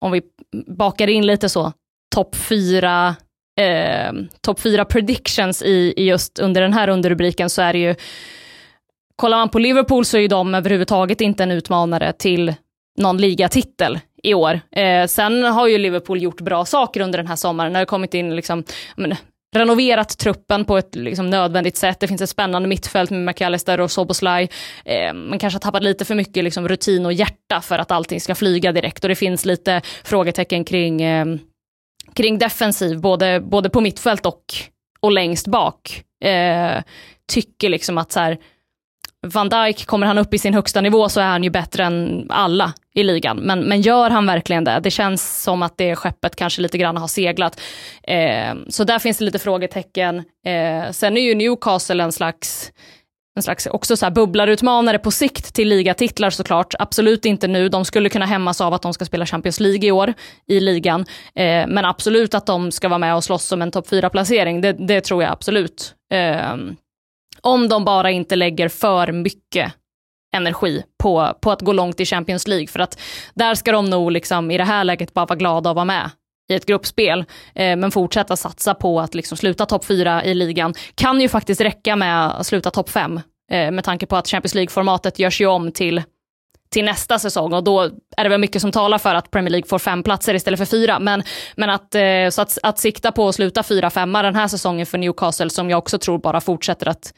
om 0.00 0.12
vi 0.12 0.22
bakar 0.66 1.08
in 1.08 1.26
lite 1.26 1.48
så, 1.48 1.72
topp 2.14 2.36
fyra 2.36 3.16
eh, 3.60 4.12
topp 4.40 4.60
fyra 4.60 4.84
predictions 4.84 5.62
i, 5.62 5.94
i 5.96 6.04
just 6.04 6.38
under 6.38 6.60
den 6.60 6.72
här 6.72 6.88
underrubriken 6.88 7.50
så 7.50 7.62
är 7.62 7.72
det 7.72 7.78
ju, 7.78 7.94
kollar 9.16 9.38
man 9.38 9.48
på 9.48 9.58
Liverpool 9.58 10.04
så 10.04 10.16
är 10.16 10.20
ju 10.20 10.28
de 10.28 10.54
överhuvudtaget 10.54 11.20
inte 11.20 11.42
en 11.42 11.50
utmanare 11.50 12.12
till 12.12 12.54
någon 12.98 13.16
ligatitel 13.16 14.00
i 14.22 14.34
år. 14.34 14.60
Eh, 14.70 15.06
sen 15.06 15.44
har 15.44 15.68
ju 15.68 15.78
Liverpool 15.78 16.22
gjort 16.22 16.40
bra 16.40 16.64
saker 16.64 17.00
under 17.00 17.18
den 17.18 17.26
här 17.26 17.36
sommaren. 17.36 17.72
Det 17.72 17.78
har 17.78 17.86
kommit 17.86 18.14
in 18.14 18.36
liksom, 18.36 18.64
men, 18.96 19.14
renoverat 19.56 20.18
truppen 20.18 20.64
på 20.64 20.78
ett 20.78 20.94
liksom, 20.94 21.30
nödvändigt 21.30 21.76
sätt. 21.76 22.00
Det 22.00 22.08
finns 22.08 22.22
ett 22.22 22.30
spännande 22.30 22.68
mittfält 22.68 23.10
med 23.10 23.24
McAllister 23.24 23.80
och 23.80 23.90
Soboslaj. 23.90 24.50
Eh, 24.84 25.12
man 25.12 25.38
kanske 25.38 25.54
har 25.54 25.60
tappat 25.60 25.82
lite 25.82 26.04
för 26.04 26.14
mycket 26.14 26.44
liksom, 26.44 26.68
rutin 26.68 27.06
och 27.06 27.12
hjärta 27.12 27.60
för 27.60 27.78
att 27.78 27.90
allting 27.90 28.20
ska 28.20 28.34
flyga 28.34 28.72
direkt 28.72 29.04
och 29.04 29.08
det 29.08 29.14
finns 29.14 29.44
lite 29.44 29.80
frågetecken 30.04 30.64
kring, 30.64 31.02
eh, 31.02 31.26
kring 32.14 32.38
defensiv, 32.38 33.00
både, 33.00 33.40
både 33.40 33.70
på 33.70 33.80
mittfält 33.80 34.26
och, 34.26 34.44
och 35.00 35.12
längst 35.12 35.46
bak. 35.46 36.04
Eh, 36.24 36.82
tycker 37.32 37.68
liksom 37.68 37.98
att 37.98 38.12
så 38.12 38.20
här, 38.20 38.38
Van 39.26 39.48
Dijk, 39.48 39.86
kommer 39.86 40.06
han 40.06 40.18
upp 40.18 40.34
i 40.34 40.38
sin 40.38 40.54
högsta 40.54 40.80
nivå 40.80 41.08
så 41.08 41.20
är 41.20 41.26
han 41.26 41.44
ju 41.44 41.50
bättre 41.50 41.84
än 41.84 42.26
alla 42.28 42.72
i 42.94 43.02
ligan. 43.02 43.36
Men, 43.36 43.60
men 43.60 43.80
gör 43.80 44.10
han 44.10 44.26
verkligen 44.26 44.64
det? 44.64 44.80
Det 44.82 44.90
känns 44.90 45.42
som 45.42 45.62
att 45.62 45.78
det 45.78 45.96
skeppet 45.96 46.36
kanske 46.36 46.62
lite 46.62 46.78
grann 46.78 46.96
har 46.96 47.08
seglat. 47.08 47.60
Eh, 48.02 48.54
så 48.68 48.84
där 48.84 48.98
finns 48.98 49.18
det 49.18 49.24
lite 49.24 49.38
frågetecken. 49.38 50.16
Eh, 50.18 50.90
sen 50.90 51.16
är 51.16 51.20
ju 51.20 51.34
Newcastle 51.34 52.02
en 52.02 52.12
slags 52.12 52.72
en 53.36 53.42
slags 53.42 53.66
också 53.66 53.96
så 53.96 54.06
här 54.06 54.10
bubblarutmanare 54.10 54.98
på 54.98 55.10
sikt 55.10 55.54
till 55.54 55.68
ligatitlar 55.68 56.30
såklart. 56.30 56.74
Absolut 56.78 57.24
inte 57.24 57.48
nu. 57.48 57.68
De 57.68 57.84
skulle 57.84 58.08
kunna 58.08 58.26
hämmas 58.26 58.60
av 58.60 58.74
att 58.74 58.82
de 58.82 58.94
ska 58.94 59.04
spela 59.04 59.26
Champions 59.26 59.60
League 59.60 59.86
i 59.86 59.90
år 59.90 60.14
i 60.46 60.60
ligan. 60.60 61.00
Eh, 61.34 61.66
men 61.66 61.84
absolut 61.84 62.34
att 62.34 62.46
de 62.46 62.72
ska 62.72 62.88
vara 62.88 62.98
med 62.98 63.16
och 63.16 63.24
slåss 63.24 63.52
om 63.52 63.62
en 63.62 63.70
topp 63.70 63.88
4-placering. 63.88 64.60
Det, 64.60 64.72
det, 64.72 65.00
tror 65.00 65.22
jag 65.22 65.32
absolut. 65.32 65.94
Eh, 66.12 66.56
om 67.42 67.68
de 67.68 67.84
bara 67.84 68.10
inte 68.10 68.36
lägger 68.36 68.68
för 68.68 69.12
mycket 69.12 69.72
energi 70.36 70.82
på, 71.02 71.34
på 71.40 71.50
att 71.50 71.60
gå 71.60 71.72
långt 71.72 72.00
i 72.00 72.04
Champions 72.04 72.48
League. 72.48 72.66
För 72.66 72.80
att 72.80 73.00
där 73.34 73.54
ska 73.54 73.72
de 73.72 73.90
nog 73.90 74.12
liksom, 74.12 74.50
i 74.50 74.58
det 74.58 74.64
här 74.64 74.84
läget 74.84 75.14
bara 75.14 75.26
vara 75.26 75.36
glada 75.36 75.70
att 75.70 75.76
vara 75.76 75.84
med 75.84 76.10
i 76.50 76.54
ett 76.54 76.66
gruppspel, 76.66 77.24
eh, 77.54 77.76
men 77.76 77.90
fortsätta 77.90 78.36
satsa 78.36 78.74
på 78.74 79.00
att 79.00 79.14
liksom 79.14 79.36
sluta 79.36 79.66
topp 79.66 79.84
fyra 79.84 80.24
i 80.24 80.34
ligan. 80.34 80.74
Kan 80.94 81.20
ju 81.20 81.28
faktiskt 81.28 81.60
räcka 81.60 81.96
med 81.96 82.26
att 82.26 82.46
sluta 82.46 82.70
topp 82.70 82.90
fem, 82.90 83.20
eh, 83.52 83.70
med 83.70 83.84
tanke 83.84 84.06
på 84.06 84.16
att 84.16 84.28
Champions 84.28 84.54
League-formatet 84.54 85.18
görs 85.18 85.40
ju 85.40 85.46
om 85.46 85.72
till 85.72 86.02
till 86.72 86.84
nästa 86.84 87.18
säsong 87.18 87.52
och 87.52 87.64
då 87.64 87.80
är 88.16 88.24
det 88.24 88.28
väl 88.28 88.40
mycket 88.40 88.62
som 88.62 88.72
talar 88.72 88.98
för 88.98 89.14
att 89.14 89.30
Premier 89.30 89.50
League 89.50 89.68
får 89.68 89.78
fem 89.78 90.02
platser 90.02 90.34
istället 90.34 90.58
för 90.58 90.66
fyra. 90.66 90.98
Men, 90.98 91.22
men 91.56 91.70
att, 91.70 91.94
eh, 91.94 92.28
så 92.30 92.42
att, 92.42 92.58
att 92.62 92.78
sikta 92.78 93.12
på 93.12 93.28
att 93.28 93.34
sluta 93.34 93.62
fyra, 93.62 93.90
femma 93.90 94.22
den 94.22 94.34
här 94.34 94.48
säsongen 94.48 94.86
för 94.86 94.98
Newcastle 94.98 95.50
som 95.50 95.70
jag 95.70 95.78
också 95.78 95.98
tror 95.98 96.18
bara 96.18 96.40
fortsätter 96.40 96.88
att, 96.88 97.14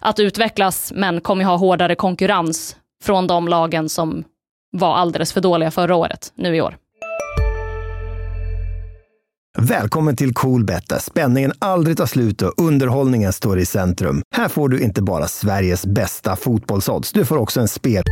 att 0.00 0.18
utvecklas 0.20 0.92
men 0.94 1.20
kommer 1.20 1.44
ha 1.44 1.56
hårdare 1.56 1.94
konkurrens 1.94 2.76
från 3.04 3.26
de 3.26 3.48
lagen 3.48 3.88
som 3.88 4.24
var 4.72 4.94
alldeles 4.96 5.32
för 5.32 5.40
dåliga 5.40 5.70
förra 5.70 5.96
året, 5.96 6.32
nu 6.34 6.56
i 6.56 6.60
år. 6.60 6.76
Välkommen 9.58 10.16
till 10.16 10.34
Coolbet 10.34 10.88
där 10.88 10.98
spänningen 10.98 11.52
aldrig 11.58 11.96
tar 11.96 12.06
slut 12.06 12.42
och 12.42 12.52
underhållningen 12.56 13.32
står 13.32 13.58
i 13.58 13.66
centrum. 13.66 14.22
Här 14.34 14.48
får 14.48 14.68
du 14.68 14.80
inte 14.80 15.02
bara 15.02 15.28
Sveriges 15.28 15.86
bästa 15.86 16.36
fotbollsodds, 16.36 17.12
du 17.12 17.24
får 17.24 17.36
också 17.36 17.60
en 17.60 17.68
spel... 17.68 18.02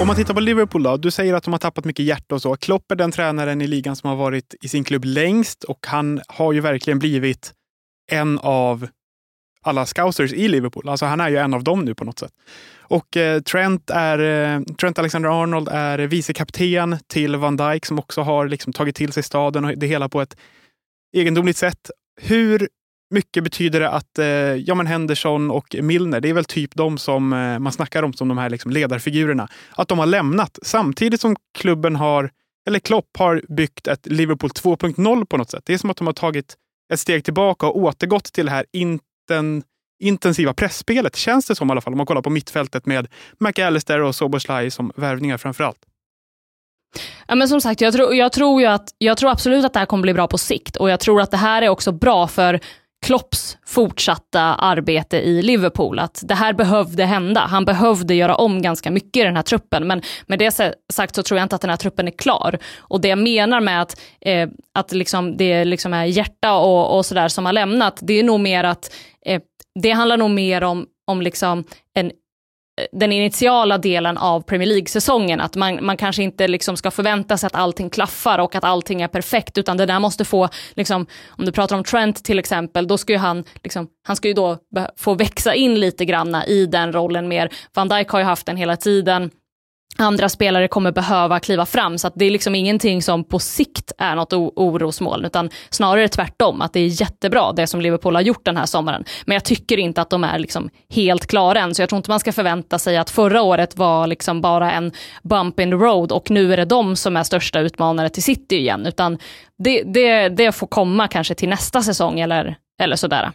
Om 0.00 0.06
man 0.06 0.16
tittar 0.16 0.34
på 0.34 0.40
Liverpool 0.40 0.82
då, 0.82 0.96
du 0.96 1.10
säger 1.10 1.34
att 1.34 1.44
de 1.44 1.52
har 1.52 1.58
tappat 1.58 1.84
mycket 1.84 2.04
hjärta 2.04 2.34
och 2.34 2.42
så. 2.42 2.56
Klopp 2.56 2.92
är 2.92 2.96
den 2.96 3.12
tränaren 3.12 3.60
i 3.60 3.66
ligan 3.66 3.96
som 3.96 4.08
har 4.08 4.16
varit 4.16 4.54
i 4.62 4.68
sin 4.68 4.84
klubb 4.84 5.04
längst 5.04 5.64
och 5.64 5.86
han 5.86 6.20
har 6.28 6.52
ju 6.52 6.60
verkligen 6.60 6.98
blivit 6.98 7.52
en 8.12 8.38
av 8.38 8.88
alla 9.62 9.86
scousers 9.86 10.32
i 10.32 10.48
Liverpool. 10.48 10.88
Alltså 10.88 11.06
han 11.06 11.20
är 11.20 11.28
ju 11.28 11.36
en 11.36 11.54
av 11.54 11.64
dem 11.64 11.84
nu 11.84 11.94
på 11.94 12.04
något 12.04 12.18
sätt. 12.18 12.32
Och 12.78 13.16
eh, 13.16 13.40
Trent, 13.40 13.90
är, 13.90 14.18
eh, 14.18 14.62
Trent 14.62 14.98
Alexander-Arnold 14.98 15.68
är 15.68 15.98
vicekapten 15.98 16.96
till 17.06 17.36
Van 17.36 17.56
Dijk 17.56 17.86
som 17.86 17.98
också 17.98 18.22
har 18.22 18.48
liksom 18.48 18.72
tagit 18.72 18.96
till 18.96 19.12
sig 19.12 19.22
staden 19.22 19.64
och 19.64 19.78
det 19.78 19.86
hela 19.86 20.08
på 20.08 20.20
ett 20.20 20.36
egendomligt 21.16 21.56
sätt. 21.56 21.90
Hur 22.20 22.68
mycket 23.10 23.44
betyder 23.44 23.80
det 23.80 23.90
att 23.90 24.18
eh, 24.18 24.26
ja, 24.26 24.74
men 24.74 24.86
Henderson 24.86 25.50
och 25.50 25.76
Milner, 25.80 26.20
det 26.20 26.28
är 26.28 26.34
väl 26.34 26.44
typ 26.44 26.74
de 26.74 26.98
som 26.98 27.32
eh, 27.32 27.58
man 27.58 27.72
snackar 27.72 28.02
om 28.02 28.12
som 28.12 28.28
de 28.28 28.38
här 28.38 28.50
liksom 28.50 28.70
ledarfigurerna, 28.70 29.48
att 29.70 29.88
de 29.88 29.98
har 29.98 30.06
lämnat 30.06 30.58
samtidigt 30.62 31.20
som 31.20 31.36
klubben 31.58 31.96
har, 31.96 32.30
eller 32.66 32.78
Klopp 32.78 33.16
har 33.18 33.42
byggt 33.48 33.86
ett 33.86 34.06
Liverpool 34.06 34.50
2.0 34.50 35.24
på 35.24 35.36
något 35.36 35.50
sätt. 35.50 35.62
Det 35.66 35.74
är 35.74 35.78
som 35.78 35.90
att 35.90 35.96
de 35.96 36.06
har 36.06 36.14
tagit 36.14 36.56
ett 36.92 37.00
steg 37.00 37.24
tillbaka 37.24 37.66
och 37.66 37.76
återgått 37.76 38.32
till 38.32 38.46
det 38.46 38.52
här 38.52 38.66
inten, 38.72 39.62
intensiva 40.02 40.54
pressspelet, 40.54 41.16
känns 41.16 41.46
det 41.46 41.54
som 41.54 41.68
i 41.68 41.70
alla 41.70 41.80
fall, 41.80 41.92
om 41.92 41.96
man 41.96 42.06
kollar 42.06 42.22
på 42.22 42.30
mittfältet 42.30 42.86
med 42.86 43.08
McAllister 43.38 44.00
och 44.00 44.14
Soboslaj 44.14 44.70
som 44.70 44.92
värvningar 44.96 45.38
framför 45.38 45.64
allt. 45.64 45.86
Ja, 47.26 47.34
men 47.34 47.48
som 47.48 47.60
sagt, 47.60 47.80
jag 47.80 47.92
tror, 47.92 48.14
jag, 48.14 48.32
tror 48.32 48.60
ju 48.60 48.66
att, 48.66 48.94
jag 48.98 49.16
tror 49.16 49.30
absolut 49.30 49.64
att 49.64 49.72
det 49.72 49.78
här 49.78 49.86
kommer 49.86 50.02
bli 50.02 50.14
bra 50.14 50.26
på 50.26 50.38
sikt 50.38 50.76
och 50.76 50.90
jag 50.90 51.00
tror 51.00 51.20
att 51.20 51.30
det 51.30 51.36
här 51.36 51.62
är 51.62 51.68
också 51.68 51.92
bra 51.92 52.28
för 52.28 52.60
Klopps 53.06 53.58
fortsatta 53.66 54.40
arbete 54.40 55.16
i 55.16 55.42
Liverpool. 55.42 55.98
Att 55.98 56.22
det 56.24 56.34
här 56.34 56.52
behövde 56.52 57.04
hända. 57.04 57.40
Han 57.40 57.64
behövde 57.64 58.14
göra 58.14 58.34
om 58.34 58.62
ganska 58.62 58.90
mycket 58.90 59.20
i 59.20 59.24
den 59.24 59.36
här 59.36 59.42
truppen. 59.42 59.86
Men 59.86 60.02
med 60.26 60.38
det 60.38 60.74
sagt 60.92 61.14
så 61.14 61.22
tror 61.22 61.38
jag 61.38 61.44
inte 61.44 61.54
att 61.54 61.60
den 61.60 61.70
här 61.70 61.76
truppen 61.76 62.08
är 62.08 62.12
klar. 62.12 62.58
Och 62.78 63.00
det 63.00 63.08
jag 63.08 63.18
menar 63.18 63.60
med 63.60 63.82
att, 63.82 64.00
eh, 64.20 64.48
att 64.74 64.92
liksom 64.92 65.36
det 65.36 65.64
liksom 65.64 65.94
är 65.94 66.04
hjärta 66.04 66.52
och, 66.52 66.96
och 66.96 67.06
sådär 67.06 67.28
som 67.28 67.46
har 67.46 67.52
lämnat, 67.52 67.98
det 68.02 68.18
är 68.18 68.22
nog 68.22 68.40
mer 68.40 68.64
att 68.64 68.92
eh, 69.26 69.40
det 69.82 69.90
handlar 69.90 70.16
nog 70.16 70.30
mer 70.30 70.62
om, 70.62 70.86
om 71.06 71.22
liksom 71.22 71.64
en 71.94 72.10
den 72.92 73.12
initiala 73.12 73.78
delen 73.78 74.18
av 74.18 74.40
Premier 74.40 74.68
League-säsongen, 74.68 75.40
att 75.40 75.56
man, 75.56 75.84
man 75.84 75.96
kanske 75.96 76.22
inte 76.22 76.48
liksom 76.48 76.76
ska 76.76 76.90
förvänta 76.90 77.36
sig 77.36 77.46
att 77.46 77.54
allting 77.54 77.90
klaffar 77.90 78.38
och 78.38 78.54
att 78.54 78.64
allting 78.64 79.02
är 79.02 79.08
perfekt, 79.08 79.58
utan 79.58 79.76
det 79.76 79.86
där 79.86 80.00
måste 80.00 80.24
få, 80.24 80.48
liksom, 80.74 81.06
om 81.28 81.44
du 81.44 81.52
pratar 81.52 81.76
om 81.76 81.84
Trent 81.84 82.24
till 82.24 82.38
exempel, 82.38 82.86
då 82.86 82.98
ska 82.98 83.12
ju 83.12 83.18
han, 83.18 83.44
liksom, 83.62 83.88
han 84.06 84.16
ska 84.16 84.28
ju 84.28 84.34
då 84.34 84.58
få 84.96 85.14
växa 85.14 85.54
in 85.54 85.80
lite 85.80 86.04
granna 86.04 86.46
i 86.46 86.66
den 86.66 86.92
rollen 86.92 87.28
mer. 87.28 87.50
Van 87.74 87.88
Dijk 87.88 88.08
har 88.08 88.18
ju 88.18 88.24
haft 88.24 88.46
den 88.46 88.56
hela 88.56 88.76
tiden, 88.76 89.30
andra 90.00 90.28
spelare 90.28 90.68
kommer 90.68 90.92
behöva 90.92 91.40
kliva 91.40 91.66
fram. 91.66 91.98
Så 91.98 92.06
att 92.06 92.12
det 92.16 92.24
är 92.24 92.30
liksom 92.30 92.54
ingenting 92.54 93.02
som 93.02 93.24
på 93.24 93.38
sikt 93.38 93.92
är 93.98 94.16
något 94.16 94.32
orosmoln, 94.32 95.24
utan 95.24 95.50
snarare 95.70 96.08
tvärtom, 96.08 96.60
att 96.60 96.72
det 96.72 96.80
är 96.80 97.00
jättebra 97.00 97.52
det 97.52 97.66
som 97.66 97.80
Liverpool 97.80 98.14
har 98.14 98.22
gjort 98.22 98.44
den 98.44 98.56
här 98.56 98.66
sommaren. 98.66 99.04
Men 99.24 99.34
jag 99.34 99.44
tycker 99.44 99.76
inte 99.78 100.02
att 100.02 100.10
de 100.10 100.24
är 100.24 100.38
liksom 100.38 100.70
helt 100.90 101.26
klara 101.26 101.60
än, 101.60 101.74
så 101.74 101.82
jag 101.82 101.88
tror 101.88 101.96
inte 101.96 102.10
man 102.10 102.20
ska 102.20 102.32
förvänta 102.32 102.78
sig 102.78 102.96
att 102.96 103.10
förra 103.10 103.42
året 103.42 103.76
var 103.76 104.06
liksom 104.06 104.40
bara 104.40 104.72
en 104.72 104.92
bump 105.22 105.60
in 105.60 105.70
the 105.70 105.76
road 105.76 106.12
och 106.12 106.30
nu 106.30 106.52
är 106.52 106.56
det 106.56 106.64
de 106.64 106.96
som 106.96 107.16
är 107.16 107.22
största 107.22 107.60
utmanare 107.60 108.08
till 108.08 108.22
City 108.22 108.56
igen, 108.56 108.86
utan 108.86 109.18
det, 109.58 109.82
det, 109.82 110.28
det 110.28 110.52
får 110.52 110.66
komma 110.66 111.08
kanske 111.08 111.34
till 111.34 111.48
nästa 111.48 111.82
säsong 111.82 112.20
eller, 112.20 112.56
eller 112.82 112.96
sådär. 112.96 113.30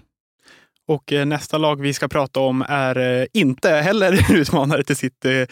Och 0.88 1.14
eh, 1.14 1.26
nästa 1.26 1.58
lag 1.58 1.82
vi 1.82 1.94
ska 1.94 2.08
prata 2.08 2.40
om 2.40 2.66
är 2.70 2.98
eh, 3.22 3.26
inte 3.34 3.70
heller 3.70 4.34
utmanare 4.34 4.84
till 4.84 4.96
City. 4.96 5.48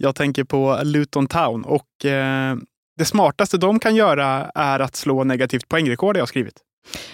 Jag 0.00 0.14
tänker 0.14 0.44
på 0.44 0.80
Luton 0.84 1.26
Town 1.26 1.64
och 1.64 2.04
eh, 2.04 2.56
det 2.98 3.04
smartaste 3.04 3.56
de 3.58 3.78
kan 3.78 3.96
göra 3.96 4.50
är 4.54 4.80
att 4.80 4.96
slå 4.96 5.24
negativt 5.24 5.68
poängrekord 5.68 6.16
jag 6.16 6.28
skrivit. 6.28 6.54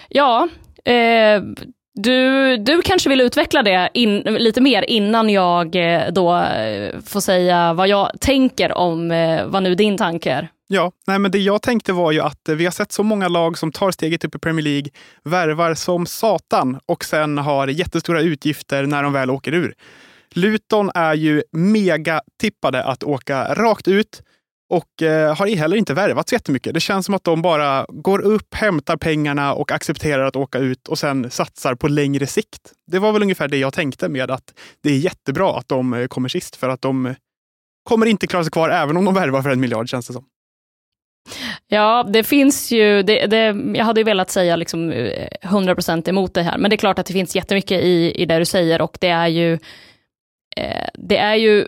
Ja, 0.09 0.47
eh, 0.85 1.41
du, 1.93 2.57
du 2.57 2.81
kanske 2.81 3.09
vill 3.09 3.21
utveckla 3.21 3.63
det 3.63 3.89
in, 3.93 4.19
lite 4.19 4.61
mer 4.61 4.81
innan 4.89 5.29
jag 5.29 5.75
eh, 5.75 6.11
då 6.11 6.37
eh, 6.37 6.99
får 7.05 7.19
säga 7.19 7.73
vad 7.73 7.87
jag 7.87 8.11
tänker 8.19 8.77
om 8.77 9.11
eh, 9.11 9.45
vad 9.45 9.63
nu 9.63 9.75
din 9.75 9.97
tanke 9.97 10.31
är. 10.31 10.47
Ja, 10.67 10.91
nej 11.07 11.19
men 11.19 11.31
det 11.31 11.37
jag 11.37 11.61
tänkte 11.61 11.93
var 11.93 12.11
ju 12.11 12.19
att 12.19 12.49
vi 12.49 12.65
har 12.65 12.71
sett 12.71 12.91
så 12.91 13.03
många 13.03 13.27
lag 13.27 13.57
som 13.57 13.71
tar 13.71 13.91
steget 13.91 14.25
upp 14.25 14.35
i 14.35 14.39
Premier 14.39 14.63
League, 14.63 14.89
värvar 15.23 15.73
som 15.73 16.05
satan 16.05 16.79
och 16.85 17.05
sen 17.05 17.37
har 17.37 17.67
jättestora 17.67 18.21
utgifter 18.21 18.83
när 18.85 19.03
de 19.03 19.13
väl 19.13 19.29
åker 19.29 19.53
ur. 19.53 19.73
Luton 20.35 20.91
är 20.95 21.13
ju 21.13 21.43
mega 21.51 22.21
tippade 22.41 22.83
att 22.83 23.03
åka 23.03 23.53
rakt 23.53 23.87
ut 23.87 24.21
och 24.69 25.01
eh, 25.01 25.35
har 25.35 25.55
heller 25.55 25.77
inte 25.77 25.93
värvat 25.93 26.29
så 26.29 26.35
jättemycket. 26.35 26.73
Det 26.73 26.79
känns 26.79 27.05
som 27.05 27.15
att 27.15 27.23
de 27.23 27.41
bara 27.41 27.85
går 27.89 28.21
upp, 28.21 28.53
hämtar 28.53 28.97
pengarna 28.97 29.53
och 29.53 29.71
accepterar 29.71 30.25
att 30.25 30.35
åka 30.35 30.59
ut 30.59 30.87
och 30.87 30.99
sen 30.99 31.31
satsar 31.31 31.75
på 31.75 31.87
längre 31.87 32.27
sikt. 32.27 32.71
Det 32.91 32.99
var 32.99 33.11
väl 33.11 33.21
ungefär 33.21 33.47
det 33.47 33.57
jag 33.57 33.73
tänkte 33.73 34.09
med 34.09 34.31
att 34.31 34.53
det 34.83 34.89
är 34.89 34.97
jättebra 34.97 35.57
att 35.57 35.67
de 35.67 35.93
eh, 35.93 36.07
kommer 36.07 36.29
sist 36.29 36.55
för 36.55 36.69
att 36.69 36.81
de 36.81 37.15
kommer 37.83 38.05
inte 38.05 38.27
klara 38.27 38.43
sig 38.43 38.51
kvar 38.51 38.69
även 38.69 38.97
om 38.97 39.05
de 39.05 39.13
värvar 39.13 39.41
för 39.41 39.49
en 39.49 39.59
miljard 39.59 39.89
känns 39.89 40.07
det 40.07 40.13
som. 40.13 40.25
Ja, 41.67 42.09
det 42.13 42.23
finns 42.23 42.71
ju, 42.71 43.03
det, 43.03 43.25
det, 43.27 43.57
jag 43.75 43.85
hade 43.85 43.99
ju 43.99 44.05
velat 44.05 44.31
säga 44.31 44.55
liksom 44.55 44.91
eh, 44.91 45.27
100% 45.41 46.09
emot 46.09 46.33
det 46.33 46.41
här, 46.43 46.57
men 46.57 46.69
det 46.69 46.75
är 46.75 46.77
klart 46.77 46.99
att 46.99 47.05
det 47.05 47.13
finns 47.13 47.35
jättemycket 47.35 47.81
i, 47.81 48.21
i 48.21 48.25
det 48.25 48.39
du 48.39 48.45
säger 48.45 48.81
och 48.81 48.97
det 49.01 49.07
är 49.07 49.27
ju 49.27 49.59
Eh, 50.59 50.87
det 50.93 51.17
är 51.17 51.35
ju 51.35 51.67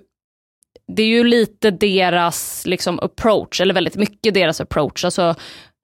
det 0.88 1.04
är 1.04 1.08
ju 1.08 1.24
lite 1.24 1.72
deras 1.72 2.66
liksom, 2.66 3.00
approach, 3.00 3.62
eller 3.62 3.74
väldigt 3.74 3.96
mycket 3.96 4.34
deras 4.34 4.62
approach. 4.62 5.06
Alltså, 5.06 5.36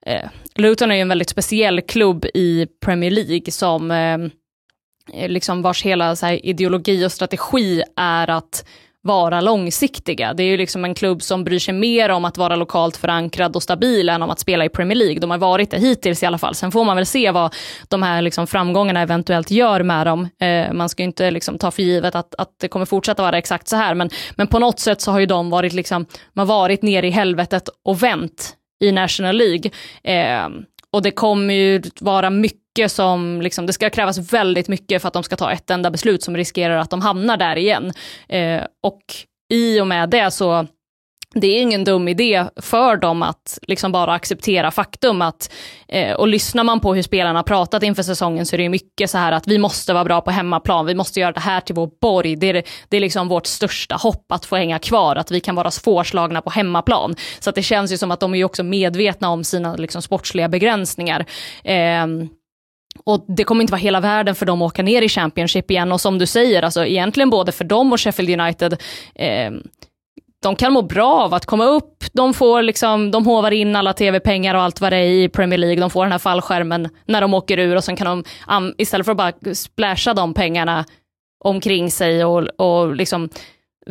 eh, 0.05 0.29
Luton 0.55 0.91
är 0.91 0.95
ju 0.95 1.01
en 1.01 1.09
väldigt 1.09 1.29
speciell 1.29 1.81
klubb 1.81 2.25
i 2.33 2.67
Premier 2.85 3.11
League 3.11 3.51
som 3.51 3.91
eh, 3.91 4.17
liksom 5.29 5.61
vars 5.61 5.83
hela 5.83 6.15
så 6.15 6.25
här, 6.25 6.45
ideologi 6.45 7.05
och 7.05 7.11
strategi 7.11 7.83
är 7.95 8.29
att 8.29 8.65
vara 9.03 9.41
långsiktiga. 9.41 10.33
Det 10.33 10.43
är 10.43 10.47
ju 10.47 10.57
liksom 10.57 10.85
en 10.85 10.95
klubb 10.95 11.21
som 11.21 11.43
bryr 11.43 11.59
sig 11.59 11.73
mer 11.73 12.09
om 12.09 12.25
att 12.25 12.37
vara 12.37 12.55
lokalt 12.55 12.97
förankrad 12.97 13.55
och 13.55 13.63
stabil 13.63 14.09
än 14.09 14.21
om 14.21 14.29
att 14.29 14.39
spela 14.39 14.65
i 14.65 14.69
Premier 14.69 14.95
League. 14.95 15.19
De 15.19 15.31
har 15.31 15.37
varit 15.37 15.71
det 15.71 15.77
hittills 15.77 16.23
i 16.23 16.25
alla 16.25 16.37
fall. 16.37 16.55
Sen 16.55 16.71
får 16.71 16.85
man 16.85 16.95
väl 16.95 17.05
se 17.05 17.31
vad 17.31 17.55
de 17.87 18.03
här 18.03 18.21
liksom 18.21 18.47
framgångarna 18.47 19.01
eventuellt 19.01 19.51
gör 19.51 19.83
med 19.83 20.07
dem. 20.07 20.29
Eh, 20.39 20.73
man 20.73 20.89
ska 20.89 21.03
inte 21.03 21.31
liksom 21.31 21.57
ta 21.57 21.71
för 21.71 21.83
givet 21.83 22.15
att, 22.15 22.35
att 22.35 22.49
det 22.61 22.67
kommer 22.67 22.85
fortsätta 22.85 23.21
vara 23.21 23.37
exakt 23.37 23.67
så 23.67 23.75
här, 23.75 23.95
men, 23.95 24.09
men 24.35 24.47
på 24.47 24.59
något 24.59 24.79
sätt 24.79 25.01
så 25.01 25.11
har 25.11 25.19
ju 25.19 25.25
de 25.25 25.49
varit, 25.49 25.73
liksom, 25.73 26.05
man 26.33 26.47
varit 26.47 26.81
nere 26.81 27.07
i 27.07 27.11
helvetet 27.11 27.69
och 27.85 28.03
vänt 28.03 28.55
i 28.83 28.91
National 28.91 29.35
League. 29.35 29.71
Eh, 30.03 30.49
och 30.91 31.01
det 31.01 31.11
kommer 31.11 31.53
ju 31.53 31.81
vara 31.99 32.29
mycket 32.29 32.62
som, 32.87 33.41
liksom, 33.41 33.65
det 33.65 33.73
ska 33.73 33.89
krävas 33.89 34.33
väldigt 34.33 34.67
mycket 34.67 35.01
för 35.01 35.07
att 35.07 35.13
de 35.13 35.23
ska 35.23 35.35
ta 35.35 35.51
ett 35.51 35.69
enda 35.69 35.91
beslut 35.91 36.23
som 36.23 36.37
riskerar 36.37 36.77
att 36.77 36.89
de 36.89 37.01
hamnar 37.01 37.37
där 37.37 37.55
igen. 37.55 37.93
Eh, 38.29 38.61
och 38.83 39.01
i 39.53 39.81
och 39.81 39.87
med 39.87 40.09
det 40.09 40.31
så 40.31 40.67
det 41.35 41.47
är 41.47 41.61
ingen 41.61 41.83
dum 41.83 42.07
idé 42.07 42.45
för 42.55 42.97
dem 42.97 43.23
att 43.23 43.59
liksom 43.61 43.91
bara 43.91 44.13
acceptera 44.13 44.71
faktum 44.71 45.21
att, 45.21 45.53
eh, 45.87 46.13
och 46.13 46.27
lyssnar 46.27 46.63
man 46.63 46.79
på 46.79 46.93
hur 46.93 47.01
spelarna 47.01 47.43
pratat 47.43 47.83
inför 47.83 48.03
säsongen 48.03 48.45
så 48.45 48.55
är 48.55 48.57
det 48.57 48.69
mycket 48.69 49.09
så 49.09 49.17
här 49.17 49.31
att 49.31 49.47
vi 49.47 49.57
måste 49.57 49.93
vara 49.93 50.03
bra 50.03 50.21
på 50.21 50.31
hemmaplan, 50.31 50.85
vi 50.85 50.95
måste 50.95 51.19
göra 51.19 51.31
det 51.31 51.39
här 51.39 51.61
till 51.61 51.75
vår 51.75 51.89
borg, 52.01 52.35
det 52.35 52.47
är, 52.47 52.63
det 52.89 52.97
är 52.97 53.01
liksom 53.01 53.27
vårt 53.27 53.45
största 53.45 53.95
hopp 53.95 54.31
att 54.31 54.45
få 54.45 54.55
hänga 54.55 54.79
kvar, 54.79 55.15
att 55.15 55.31
vi 55.31 55.39
kan 55.39 55.55
vara 55.55 55.71
svårslagna 55.71 56.41
på 56.41 56.49
hemmaplan. 56.49 57.15
Så 57.39 57.49
att 57.49 57.55
det 57.55 57.63
känns 57.63 57.91
ju 57.91 57.97
som 57.97 58.11
att 58.11 58.19
de 58.19 58.35
är 58.35 58.43
också 58.43 58.63
medvetna 58.63 59.29
om 59.29 59.43
sina 59.43 59.75
liksom, 59.75 60.01
sportsliga 60.01 60.49
begränsningar. 60.49 61.25
Eh, 61.63 62.07
och 63.05 63.25
det 63.27 63.43
kommer 63.43 63.61
inte 63.61 63.71
vara 63.71 63.79
hela 63.79 63.99
världen 63.99 64.35
för 64.35 64.45
dem 64.45 64.61
att 64.61 64.71
åka 64.71 64.83
ner 64.83 65.01
i 65.01 65.09
Championship 65.09 65.71
igen. 65.71 65.91
Och 65.91 66.01
som 66.01 66.17
du 66.17 66.25
säger, 66.25 66.63
alltså 66.63 66.85
egentligen 66.85 67.29
både 67.29 67.51
för 67.51 67.63
dem 67.63 67.93
och 67.93 67.99
Sheffield 67.99 68.41
United 68.41 68.77
eh, 69.15 69.51
de 70.43 70.55
kan 70.55 70.73
må 70.73 70.81
bra 70.81 71.13
av 71.13 71.33
att 71.33 71.45
komma 71.45 71.65
upp, 71.65 72.03
de 72.13 72.33
får 72.33 72.61
liksom, 72.61 73.11
de 73.11 73.25
hovar 73.25 73.51
in 73.51 73.75
alla 73.75 73.93
tv-pengar 73.93 74.55
och 74.55 74.61
allt 74.61 74.81
vad 74.81 74.91
det 74.91 74.97
är 74.97 75.23
i 75.23 75.29
Premier 75.29 75.57
League, 75.57 75.81
de 75.81 75.89
får 75.89 76.03
den 76.03 76.11
här 76.11 76.19
fallskärmen 76.19 76.89
när 77.05 77.21
de 77.21 77.33
åker 77.33 77.57
ur 77.57 77.75
och 77.75 77.83
sen 77.83 77.95
kan 77.95 78.23
de, 78.47 78.73
istället 78.77 79.05
för 79.05 79.11
att 79.11 79.17
bara 79.17 79.55
splasha 79.55 80.13
de 80.13 80.33
pengarna 80.33 80.85
omkring 81.43 81.91
sig 81.91 82.25
och, 82.25 82.47
och 82.57 82.95
liksom 82.95 83.29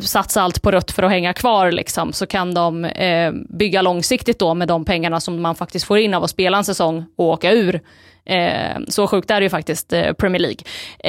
satsa 0.01 0.43
allt 0.43 0.63
på 0.63 0.71
rött 0.71 0.91
för 0.91 1.03
att 1.03 1.11
hänga 1.11 1.33
kvar, 1.33 1.71
liksom, 1.71 2.13
så 2.13 2.27
kan 2.27 2.55
de 2.55 2.85
eh, 2.85 3.33
bygga 3.59 3.83
långsiktigt 3.83 4.39
då 4.39 4.55
med 4.55 4.69
de 4.69 4.85
pengarna 4.85 5.21
som 5.21 5.43
man 5.43 5.55
faktiskt 5.55 5.87
får 5.87 5.99
in 5.99 6.15
av 6.15 6.25
att 6.25 6.31
spela 6.31 6.59
en 6.59 6.65
säsong 6.65 7.05
och 7.17 7.27
åka 7.27 7.53
ur. 7.53 7.81
Eh, 8.25 8.81
så 8.89 9.07
sjukt 9.07 9.31
är 9.31 9.41
det 9.41 9.45
ju 9.45 9.51
faktiskt 9.51 9.93
eh, 9.93 10.13
Premier 10.13 10.41
League. 10.41 10.63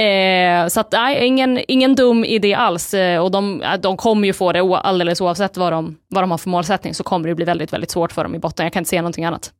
Eh, 0.05 0.67
så 0.67 0.79
att 0.79 0.91
nej, 0.91 1.25
ingen, 1.25 1.59
ingen 1.67 1.95
dum 1.95 2.25
idé 2.25 2.53
alls. 2.53 2.93
Eh, 2.93 3.23
och 3.23 3.31
de, 3.31 3.63
de 3.79 3.97
kommer 3.97 4.27
ju 4.27 4.33
få 4.33 4.51
det 4.51 4.59
alldeles 4.59 5.21
oavsett 5.21 5.57
vad 5.57 5.73
de, 5.73 5.97
vad 6.07 6.23
de 6.23 6.31
har 6.31 6.37
för 6.37 6.49
målsättning 6.49 6.93
så 6.93 7.03
kommer 7.03 7.29
det 7.29 7.35
bli 7.35 7.45
väldigt, 7.45 7.73
väldigt 7.73 7.91
svårt 7.91 8.11
för 8.11 8.23
dem 8.23 8.35
i 8.35 8.39
botten. 8.39 8.63
Jag 8.65 8.73
kan 8.73 8.81
inte 8.81 8.89
se 8.89 9.01
någonting 9.01 9.25
annat. 9.25 9.51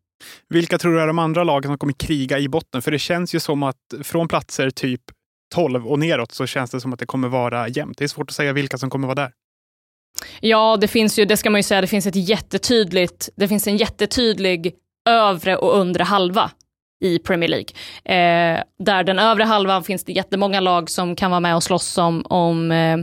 Vilka 0.50 0.78
tror 0.78 0.94
du 0.94 1.02
är 1.02 1.08
de 1.08 1.20
andra 1.20 1.44
lagen 1.44 1.70
som 1.70 1.78
kommer 1.78 1.94
kriga 1.94 2.40
i 2.40 2.50
botten? 2.50 2.82
För 2.82 2.92
det 2.92 3.00
känns 3.00 3.36
ju 3.36 3.40
som 3.40 3.64
att 3.64 3.78
från 4.04 4.28
platser 4.28 4.70
typ 4.70 5.02
12 5.56 5.88
och 5.88 6.00
neråt 6.00 6.32
så 6.32 6.46
känns 6.46 6.72
det 6.72 6.82
som 6.82 6.94
att 6.94 7.00
det 7.00 7.06
kommer 7.06 7.28
vara 7.28 7.68
jämnt. 7.68 7.98
Det 7.98 8.04
är 8.04 8.08
svårt 8.08 8.30
att 8.30 8.36
säga 8.36 8.54
vilka 8.54 8.78
som 8.78 8.90
kommer 8.90 9.08
vara 9.08 9.16
där. 9.16 9.32
Ja, 10.40 10.78
det 10.82 10.88
finns 10.88 11.20
ju, 11.20 11.26
det 11.26 11.38
ska 11.38 11.50
man 11.50 11.60
ju 11.60 11.64
säga, 11.64 11.82
det 11.82 11.88
finns 11.88 12.08
ett 12.08 12.30
jättetydligt, 12.30 13.30
det 13.36 13.48
finns 13.48 13.68
en 13.68 13.78
jättetydlig 13.78 14.76
övre 15.10 15.58
och 15.58 15.80
undre 15.80 16.04
halva 16.04 16.52
i 17.04 17.20
Premier 17.20 17.50
League. 17.50 17.68
Eh, 18.06 18.64
där 18.80 19.04
den 19.04 19.20
övre 19.20 19.44
halvan 19.44 19.84
finns 19.84 20.04
det 20.04 20.12
jättemånga 20.12 20.60
lag 20.60 20.90
som 20.90 21.16
kan 21.16 21.32
vara 21.32 21.40
med 21.40 21.56
och 21.56 21.64
slåss 21.64 21.98
om, 21.98 22.26
om 22.30 22.72
eh, 22.72 22.98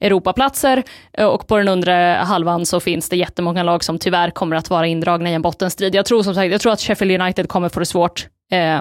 Europaplatser 0.00 0.82
eh, 1.12 1.26
och 1.26 1.46
på 1.46 1.56
den 1.56 1.68
undre 1.68 2.20
halvan 2.24 2.66
så 2.66 2.80
finns 2.80 3.08
det 3.08 3.16
jättemånga 3.16 3.62
lag 3.62 3.84
som 3.84 3.98
tyvärr 3.98 4.30
kommer 4.30 4.56
att 4.56 4.70
vara 4.70 4.86
indragna 4.86 5.30
i 5.30 5.34
en 5.34 5.42
bottenstrid. 5.42 5.94
Jag 5.94 6.06
tror 6.06 6.22
som 6.22 6.34
sagt, 6.34 6.52
jag 6.52 6.60
tror 6.60 6.72
att 6.72 6.80
Sheffield 6.80 7.22
United 7.22 7.48
kommer 7.48 7.68
få 7.68 7.80
det 7.80 7.86
svårt 7.86 8.26
eh, 8.52 8.80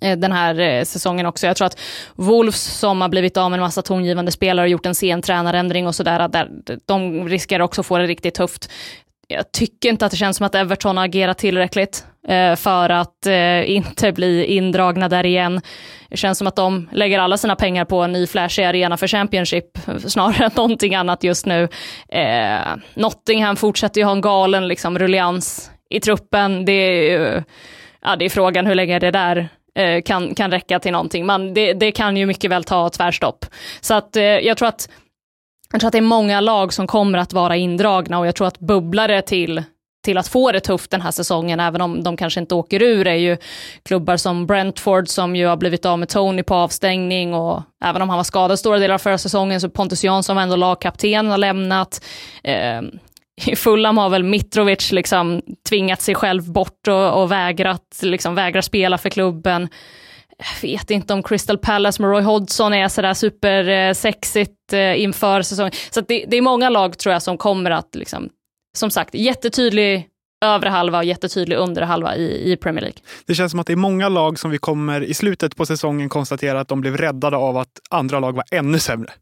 eh 0.00 0.18
den 0.18 0.32
här 0.32 0.60
eh, 0.60 0.84
säsongen 0.84 1.26
också. 1.26 1.46
Jag 1.46 1.56
tror 1.56 1.66
att 1.66 1.80
Wolves 2.14 2.62
som 2.78 3.00
har 3.00 3.08
blivit 3.08 3.36
av 3.36 3.50
med 3.50 3.58
en 3.58 3.62
massa 3.62 3.82
tongivande 3.82 4.32
spelare 4.32 4.66
och 4.66 4.70
gjort 4.70 4.86
en 4.86 4.94
sen 4.94 5.22
tränarändring 5.22 5.86
och 5.86 5.94
sådär, 5.94 6.48
de 6.86 7.28
riskerar 7.28 7.64
också 7.64 7.82
få 7.82 7.98
det 7.98 8.06
riktigt 8.06 8.34
tufft 8.34 8.68
jag 9.28 9.52
tycker 9.52 9.88
inte 9.88 10.06
att 10.06 10.10
det 10.10 10.16
känns 10.16 10.36
som 10.36 10.46
att 10.46 10.54
Everton 10.54 10.96
har 10.96 11.04
agerat 11.04 11.38
tillräckligt 11.38 12.06
Eh, 12.28 12.56
för 12.56 12.88
att 12.90 13.26
eh, 13.26 13.70
inte 13.70 14.12
bli 14.12 14.44
indragna 14.44 15.08
där 15.08 15.26
igen. 15.26 15.60
Det 16.08 16.16
känns 16.16 16.38
som 16.38 16.46
att 16.46 16.56
de 16.56 16.88
lägger 16.92 17.18
alla 17.18 17.36
sina 17.36 17.56
pengar 17.56 17.84
på 17.84 18.02
en 18.02 18.12
ny 18.12 18.26
flashig 18.26 18.64
arena 18.64 18.96
för 18.96 19.06
Championship 19.06 19.78
snarare 20.06 20.44
än 20.44 20.50
någonting 20.56 20.94
annat 20.94 21.24
just 21.24 21.46
nu. 21.46 21.68
Eh, 22.08 22.76
Nottingham 22.94 23.56
fortsätter 23.56 24.00
ju 24.00 24.04
ha 24.04 24.12
en 24.12 24.20
galen 24.20 24.68
liksom, 24.68 24.98
rullians 24.98 25.70
i 25.90 26.00
truppen. 26.00 26.64
Det 26.64 26.72
är, 26.72 27.44
ja, 28.02 28.16
det 28.16 28.24
är 28.24 28.30
frågan 28.30 28.66
hur 28.66 28.74
länge 28.74 28.98
det 28.98 29.10
där 29.10 29.48
kan, 30.04 30.34
kan 30.34 30.50
räcka 30.50 30.78
till 30.78 30.92
någonting. 30.92 31.26
Man, 31.26 31.54
det, 31.54 31.72
det 31.72 31.92
kan 31.92 32.16
ju 32.16 32.26
mycket 32.26 32.50
väl 32.50 32.64
ta 32.64 32.88
tvärstopp. 32.88 33.46
Så 33.80 33.94
att 33.94 34.16
jag 34.42 34.56
tror 34.56 34.68
att 34.68 34.88
jag 35.72 35.80
tror 35.80 35.88
att 35.88 35.92
det 35.92 35.98
är 35.98 36.02
många 36.02 36.40
lag 36.40 36.72
som 36.72 36.86
kommer 36.86 37.18
att 37.18 37.32
vara 37.32 37.56
indragna 37.56 38.18
och 38.18 38.26
jag 38.26 38.34
tror 38.34 38.46
att 38.46 38.58
bubblare 38.58 39.22
till 39.22 39.62
till 40.02 40.18
att 40.18 40.28
få 40.28 40.52
det 40.52 40.60
tufft 40.60 40.90
den 40.90 41.00
här 41.00 41.10
säsongen, 41.10 41.60
även 41.60 41.80
om 41.80 42.02
de 42.02 42.16
kanske 42.16 42.40
inte 42.40 42.54
åker 42.54 42.82
ur, 42.82 43.06
är 43.06 43.14
ju 43.14 43.36
klubbar 43.82 44.16
som 44.16 44.46
Brentford 44.46 45.08
som 45.08 45.36
ju 45.36 45.46
har 45.46 45.56
blivit 45.56 45.86
av 45.86 45.98
med 45.98 46.08
Tony 46.08 46.42
på 46.42 46.54
avstängning 46.54 47.34
och 47.34 47.62
även 47.84 48.02
om 48.02 48.08
han 48.08 48.18
var 48.18 48.24
skadad 48.24 48.58
stora 48.58 48.78
delar 48.78 48.94
av 48.94 48.98
förra 48.98 49.18
säsongen 49.18 49.60
så 49.60 49.70
Pontus 49.70 50.04
Jansson 50.04 50.36
var 50.36 50.42
ändå 50.42 50.56
lagkapten 50.56 51.30
har 51.30 51.38
lämnat. 51.38 52.04
Eh, 52.44 52.80
i 53.46 53.56
Fulham 53.56 53.98
har 53.98 54.08
väl 54.08 54.24
Mitrovic 54.24 54.92
liksom 54.92 55.42
tvingat 55.68 56.00
sig 56.00 56.14
själv 56.14 56.52
bort 56.52 56.88
och, 56.88 57.22
och 57.22 57.32
vägrat, 57.32 57.98
liksom 58.02 58.34
vägrar 58.34 58.60
spela 58.60 58.98
för 58.98 59.10
klubben 59.10 59.68
jag 60.38 60.68
vet 60.68 60.90
inte 60.90 61.14
om 61.14 61.22
Crystal 61.22 61.58
Palace 61.58 62.02
med 62.02 62.10
Roy 62.10 62.22
Hodgson 62.22 62.74
är 62.74 62.88
sådär 62.88 63.14
supersexigt 63.14 64.72
eh, 64.72 65.02
inför 65.02 65.42
säsongen. 65.42 65.72
Så 65.90 66.00
det, 66.00 66.24
det, 66.28 66.36
är 66.36 66.42
många 66.42 66.70
lag 66.70 66.98
tror 66.98 67.12
jag 67.12 67.22
som 67.22 67.38
kommer 67.38 67.70
att, 67.70 67.94
liksom, 67.94 68.28
som 68.76 68.90
sagt, 68.90 69.14
jättetydlig 69.14 70.08
övre 70.44 70.68
halva 70.68 70.98
och 70.98 71.04
jättetydlig 71.04 71.56
undre 71.56 71.84
halva 71.84 72.16
i, 72.16 72.52
i 72.52 72.56
Premier 72.56 72.80
League. 72.80 72.98
Det 73.26 73.34
känns 73.34 73.50
som 73.50 73.60
att 73.60 73.66
det 73.66 73.72
är 73.72 73.76
många 73.76 74.08
lag 74.08 74.38
som 74.38 74.50
vi 74.50 74.58
kommer 74.58 75.00
i 75.00 75.14
slutet 75.14 75.56
på 75.56 75.66
säsongen 75.66 76.08
konstatera 76.08 76.60
att 76.60 76.68
de 76.68 76.80
blev 76.80 76.96
räddade 76.96 77.36
av 77.36 77.56
att 77.56 77.80
andra 77.90 78.20
lag 78.20 78.32
var 78.32 78.44
ännu 78.50 78.78
sämre. 78.78 79.12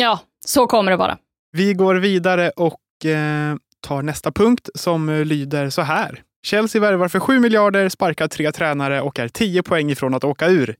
Ja, 0.00 0.20
så 0.46 0.66
kommer 0.66 0.90
det 0.90 0.96
vara. 0.96 1.18
Vi 1.52 1.74
går 1.74 1.94
vidare 1.94 2.50
och 2.50 3.04
eh, 3.04 3.56
tar 3.80 4.02
nästa 4.02 4.32
punkt 4.32 4.68
som 4.74 5.10
lyder 5.10 5.70
så 5.70 5.82
här. 5.82 6.22
Chelsea 6.46 6.80
värvar 6.80 7.08
för 7.08 7.20
7 7.20 7.38
miljarder, 7.38 7.88
sparkar 7.88 8.28
tre 8.28 8.52
tränare 8.52 9.00
och 9.00 9.18
är 9.18 9.28
10 9.28 9.62
poäng 9.62 9.90
ifrån 9.90 10.14
att 10.14 10.24
åka 10.24 10.48
ur. 10.48 10.76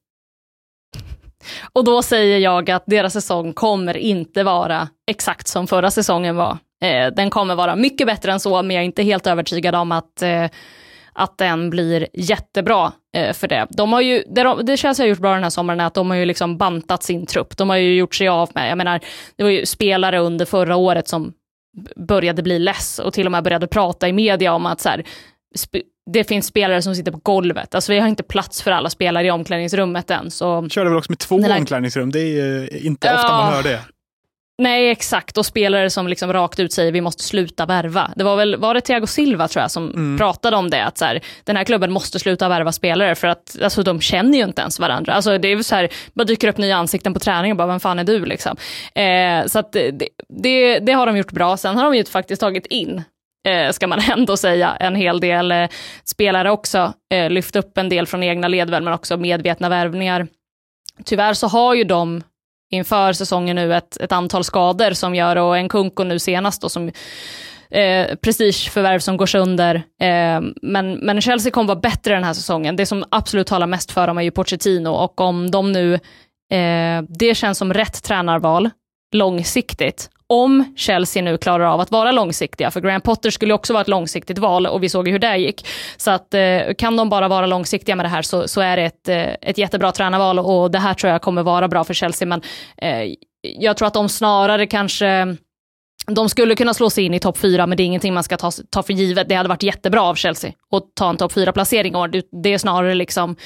Och 1.73 1.85
då 1.85 2.03
säger 2.03 2.39
jag 2.39 2.71
att 2.71 2.85
deras 2.87 3.13
säsong 3.13 3.53
kommer 3.53 3.97
inte 3.97 4.43
vara 4.43 4.89
exakt 5.11 5.49
som 5.49 5.67
förra 5.67 5.91
säsongen 5.91 6.37
var. 6.37 6.59
Eh, 6.85 7.12
den 7.16 7.31
kommer 7.31 7.55
vara 7.55 7.77
mycket 7.77 8.07
bättre 8.07 8.33
än 8.33 8.40
så, 8.40 8.62
men 8.62 8.77
jag 8.77 8.81
är 8.81 8.87
inte 8.87 9.03
helt 9.03 9.27
övertygad 9.27 9.75
om 9.75 9.92
att, 9.92 10.23
eh, 10.23 10.44
att 11.12 11.38
den 11.38 11.70
blir 11.70 12.07
jättebra 12.12 12.92
eh, 13.16 13.33
för 13.33 13.49
det. 13.49 13.66
De 13.70 13.92
har 13.92 14.01
ju, 14.01 14.25
det, 14.27 14.42
de, 14.42 14.66
det 14.66 14.77
känns 14.77 14.99
jag 14.99 15.05
har 15.05 15.09
gjort 15.09 15.18
bra 15.18 15.35
den 15.35 15.42
här 15.42 15.51
sommaren 15.51 15.81
är 15.81 15.87
att 15.87 15.94
de 15.94 16.11
har 16.11 16.16
ju 16.16 16.25
liksom 16.25 16.59
bantat 16.59 17.03
sin 17.03 17.27
trupp. 17.27 17.57
De 17.57 17.70
har 17.70 17.77
ju 17.77 17.97
gjort 17.97 18.14
sig 18.14 18.29
av 18.29 18.51
med, 18.55 18.70
jag 18.70 18.79
menar, 18.79 19.01
det 19.37 19.42
var 19.42 19.51
ju 19.51 19.66
spelare 19.66 20.18
under 20.18 20.44
förra 20.44 20.77
året 20.77 21.09
som 21.09 21.33
började 21.97 22.42
bli 22.42 22.59
less 22.59 22.99
och 22.99 23.12
till 23.12 23.27
och 23.27 23.33
med 23.33 23.44
började 23.44 23.66
prata 23.66 24.09
i 24.09 24.12
media 24.12 24.53
om 24.53 24.66
att 24.66 24.81
så 24.81 24.88
här, 24.88 25.05
det 26.12 26.25
finns 26.25 26.47
spelare 26.47 26.83
som 26.83 26.94
sitter 26.94 27.12
på 27.12 27.20
golvet. 27.23 27.75
Alltså 27.75 27.92
vi 27.92 27.99
har 27.99 28.09
inte 28.09 28.23
plats 28.23 28.62
för 28.62 28.70
alla 28.70 28.90
spelare 28.90 29.27
i 29.27 29.31
omklädningsrummet 29.31 30.11
än. 30.11 30.31
Så... 30.31 30.68
Körde 30.68 30.90
väl 30.90 30.99
också 30.99 31.12
med 31.12 31.18
två 31.18 31.40
här... 31.40 31.59
omklädningsrum, 31.59 32.11
det 32.11 32.20
är 32.20 32.77
inte 32.87 33.07
ja. 33.07 33.14
ofta 33.14 33.29
man 33.29 33.53
hör 33.53 33.62
det. 33.62 33.81
Nej, 34.59 34.90
exakt. 34.90 35.38
Och 35.38 35.47
spelare 35.47 35.90
som 35.90 36.09
liksom 36.09 36.33
rakt 36.33 36.61
ut 36.61 36.73
säger 36.73 36.93
vi 36.93 37.01
måste 37.01 37.23
sluta 37.23 37.67
värva. 37.67 38.11
Det 38.17 38.25
var 38.25 38.37
väl, 38.37 38.57
var 38.57 38.75
det 38.75 38.81
Thiago 38.81 39.07
Silva 39.07 39.49
tror 39.49 39.62
jag 39.62 39.71
som 39.71 39.90
mm. 39.90 40.19
pratade 40.19 40.57
om 40.57 40.71
det, 40.71 40.85
att 40.85 40.99
så 40.99 41.05
här, 41.05 41.21
den 41.45 41.57
här 41.57 41.64
klubben 41.64 41.93
måste 41.93 42.19
sluta 42.19 42.49
värva 42.49 42.73
spelare 42.73 43.14
för 43.14 43.29
att 43.29 43.57
alltså, 43.62 43.83
de 43.83 44.01
känner 44.01 44.38
ju 44.38 44.45
inte 44.45 44.62
ens 44.62 44.81
varandra. 44.81 45.12
Alltså, 45.12 45.38
det 45.38 45.49
är 45.49 45.62
så 45.62 45.75
här, 45.75 45.88
bara 46.14 46.25
dyker 46.25 46.49
upp 46.49 46.59
nya 46.59 46.77
ansikten 46.77 47.14
på 47.14 47.21
träning 47.21 47.53
och 47.53 47.57
bara, 47.57 47.69
vem 47.69 47.81
fan 47.81 47.99
är 47.99 48.05
du 48.05 48.25
liksom? 48.25 48.57
Eh, 48.95 49.47
så 49.47 49.59
att 49.59 49.73
det, 49.73 50.09
det, 50.29 50.79
det, 50.79 50.93
har 50.93 51.07
de 51.07 51.17
gjort 51.17 51.33
bra. 51.33 51.57
Sen 51.57 51.77
har 51.77 51.85
de 51.85 51.95
ju 51.95 52.05
faktiskt 52.05 52.40
tagit 52.40 52.67
in 52.67 53.03
eh, 53.49 53.73
ska 53.73 53.87
man 53.87 54.01
ändå 54.12 54.37
säga, 54.37 54.77
en 54.81 54.95
hel 54.95 55.21
del 55.21 55.53
eh, 55.53 55.69
spelare 56.05 56.51
också. 56.51 56.93
Eh, 57.14 57.31
lyft 57.31 57.57
upp 57.57 57.79
en 57.79 57.88
del 57.88 58.07
från 58.07 58.23
egna 58.23 58.49
led, 58.49 58.71
men 58.71 58.88
också 58.88 59.17
medvetna 59.17 59.69
värvningar. 59.69 60.27
Tyvärr 61.05 61.35
så 61.35 61.47
har 61.47 61.75
ju 61.75 61.85
de 61.85 62.23
inför 62.75 63.13
säsongen 63.13 63.57
nu 63.57 63.75
ett, 63.75 63.97
ett 64.01 64.13
antal 64.13 64.45
skador 64.45 64.91
som 64.91 65.15
gör, 65.15 65.37
och 65.37 65.57
en 65.57 65.69
Kunko 65.69 66.05
nu 66.05 66.19
senast 66.19 66.63
då, 66.63 66.69
som 66.69 66.91
eh, 67.71 68.17
prestigeförvärv 68.23 68.99
som 68.99 69.17
går 69.17 69.27
sönder. 69.27 69.75
Eh, 70.01 70.41
men, 70.63 70.93
men 70.93 71.21
Chelsea 71.21 71.53
kommer 71.53 71.69
vara 71.69 71.81
bättre 71.81 72.15
den 72.15 72.25
här 72.25 72.35
säsongen. 72.35 72.77
Det 72.77 72.87
som 72.87 73.05
absolut 73.11 73.47
talar 73.47 73.67
mest 73.67 73.91
för 73.91 74.07
dem 74.07 74.19
är 74.19 74.23
ju 74.23 74.31
Pochettino 74.31 74.89
och 74.89 75.21
om 75.21 75.51
de 75.51 75.73
nu, 75.73 75.95
eh, 76.53 77.03
det 77.09 77.35
känns 77.35 77.59
som 77.59 77.75
rätt 77.75 78.03
tränarval 78.03 78.71
långsiktigt. 79.14 80.11
Om 80.27 80.74
Chelsea 80.77 81.22
nu 81.22 81.38
klarar 81.38 81.64
av 81.64 81.81
att 81.81 81.90
vara 81.90 82.12
långsiktiga, 82.12 82.70
för 82.70 82.81
Graham 82.81 83.00
Potter 83.00 83.31
skulle 83.31 83.55
också 83.55 83.72
vara 83.72 83.81
ett 83.81 83.88
långsiktigt 83.88 84.38
val 84.38 84.66
och 84.66 84.83
vi 84.83 84.88
såg 84.88 85.07
ju 85.07 85.12
hur 85.12 85.18
det 85.18 85.37
gick. 85.37 85.66
Så 85.96 86.11
att 86.11 86.35
eh, 86.35 86.74
kan 86.79 86.96
de 86.96 87.09
bara 87.09 87.29
vara 87.29 87.46
långsiktiga 87.46 87.96
med 87.96 88.05
det 88.05 88.11
här 88.11 88.22
så, 88.22 88.48
så 88.48 88.61
är 88.61 88.77
det 88.77 88.83
ett, 88.83 89.09
eh, 89.09 89.48
ett 89.50 89.59
jättebra 89.59 89.92
tränarval 89.92 90.38
och 90.38 90.70
det 90.70 90.79
här 90.79 90.94
tror 90.94 91.12
jag 91.12 91.22
kommer 91.22 91.42
vara 91.42 91.68
bra 91.68 91.85
för 91.85 91.94
Chelsea. 91.94 92.29
Men 92.29 92.42
eh, 92.77 93.14
jag 93.42 93.77
tror 93.77 93.88
att 93.88 93.94
de 93.94 94.09
snarare 94.09 94.66
kanske 94.66 95.37
de 96.07 96.29
skulle 96.29 96.55
kunna 96.55 96.74
slå 96.74 96.90
sig 96.90 97.05
in 97.05 97.14
i 97.14 97.20
topp 97.20 97.38
fyra, 97.38 97.66
men 97.66 97.77
det 97.77 97.83
är 97.83 97.85
ingenting 97.85 98.14
man 98.14 98.24
ska 98.24 98.37
ta, 98.37 98.50
ta 98.70 98.83
för 98.83 98.92
givet. 98.92 99.29
Det 99.29 99.35
hade 99.35 99.48
varit 99.48 99.62
jättebra 99.62 100.03
av 100.03 100.14
Chelsea 100.14 100.53
att 100.70 100.94
ta 100.94 101.11
en 101.11 101.16
topp 101.16 101.33
fyra 101.33 101.53
placering 101.53 101.96
år. 101.96 102.22
Det 102.42 102.48
är 102.48 102.59
snarare 102.59 102.94
liksom 102.94 103.37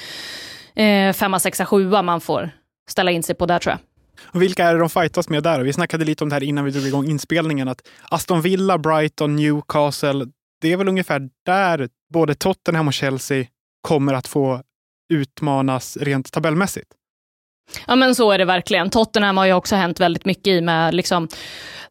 eh, 0.75 1.13
femma, 1.13 1.39
sexa, 1.39 1.65
sjua 1.65 2.01
man 2.01 2.21
får 2.21 2.49
ställa 2.89 3.11
in 3.11 3.23
sig 3.23 3.35
på 3.35 3.45
där 3.45 3.59
tror 3.59 3.71
jag. 3.71 3.88
Och 4.25 4.41
vilka 4.41 4.65
är 4.65 4.73
det 4.73 4.79
de 4.79 4.89
fightas 4.89 5.29
med 5.29 5.43
där? 5.43 5.61
Vi 5.61 5.73
snackade 5.73 6.05
lite 6.05 6.23
om 6.23 6.29
det 6.29 6.35
här 6.35 6.43
innan 6.43 6.65
vi 6.65 6.71
drog 6.71 6.87
igång 6.87 7.09
inspelningen. 7.09 7.67
Att 7.67 7.87
Aston 8.09 8.41
Villa, 8.41 8.77
Brighton, 8.77 9.35
Newcastle, 9.35 10.27
det 10.61 10.71
är 10.71 10.77
väl 10.77 10.87
ungefär 10.87 11.29
där 11.45 11.89
både 12.13 12.35
Tottenham 12.35 12.87
och 12.87 12.93
Chelsea 12.93 13.45
kommer 13.81 14.13
att 14.13 14.27
få 14.27 14.61
utmanas 15.13 15.97
rent 15.97 16.31
tabellmässigt. 16.31 16.91
Ja 17.87 17.95
men 17.95 18.15
så 18.15 18.31
är 18.31 18.37
det 18.37 18.45
verkligen. 18.45 18.89
Tottenham 18.89 19.37
har 19.37 19.45
ju 19.45 19.53
också 19.53 19.75
hänt 19.75 19.99
väldigt 19.99 20.25
mycket 20.25 20.47
i 20.47 20.61
med 20.61 20.93
liksom, 20.93 21.27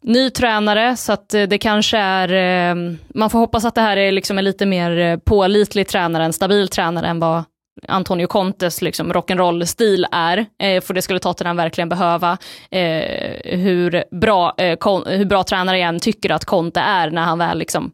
ny 0.00 0.30
tränare, 0.30 0.96
så 0.96 1.12
att 1.12 1.34
eh, 1.34 1.42
det 1.42 1.58
kanske 1.58 1.98
är, 1.98 2.32
eh, 2.32 2.94
man 3.08 3.30
får 3.30 3.38
hoppas 3.38 3.64
att 3.64 3.74
det 3.74 3.80
här 3.80 3.96
är 3.96 4.12
liksom 4.12 4.38
en 4.38 4.44
lite 4.44 4.66
mer 4.66 4.98
eh, 4.98 5.16
pålitlig 5.16 5.88
tränare, 5.88 6.24
en 6.24 6.32
stabil 6.32 6.68
tränare 6.68 7.06
än 7.06 7.20
vad 7.20 7.44
Antonio 7.88 8.26
Contes 8.26 8.82
liksom 8.82 9.12
rock'n'roll-stil 9.12 10.04
är, 10.12 10.46
eh, 10.62 10.80
för 10.80 10.94
det 10.94 11.02
skulle 11.02 11.18
Tottenham 11.18 11.56
verkligen 11.56 11.88
behöva. 11.88 12.38
Eh, 12.70 13.58
hur, 13.58 14.04
bra, 14.20 14.54
eh, 14.58 14.78
hur 15.06 15.24
bra 15.24 15.44
tränare 15.44 15.78
jag 15.78 15.88
än 15.88 16.00
tycker 16.00 16.30
att 16.30 16.44
Conte 16.44 16.80
är 16.80 17.10
när 17.10 17.22
han 17.22 17.38
väl 17.38 17.58
liksom 17.58 17.92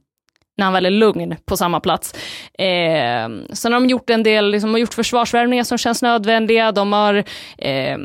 när 0.57 0.65
han 0.65 0.73
väl 0.73 0.87
är 0.87 0.91
lugn 0.91 1.37
på 1.47 1.57
samma 1.57 1.81
plats. 1.81 2.15
Eh, 2.59 3.29
sen 3.53 3.73
har 3.73 3.81
de 3.81 3.87
gjort 3.87 4.11
en 4.11 4.23
del, 4.23 4.51
liksom, 4.51 4.71
har 4.71 4.79
gjort 4.79 4.95
försvarsvärvningar 4.95 5.65
som 5.65 5.79
känns 5.79 6.03
nödvändiga. 6.03 6.73
De 6.73 6.93
har, 6.93 7.25
eh, 7.59 7.99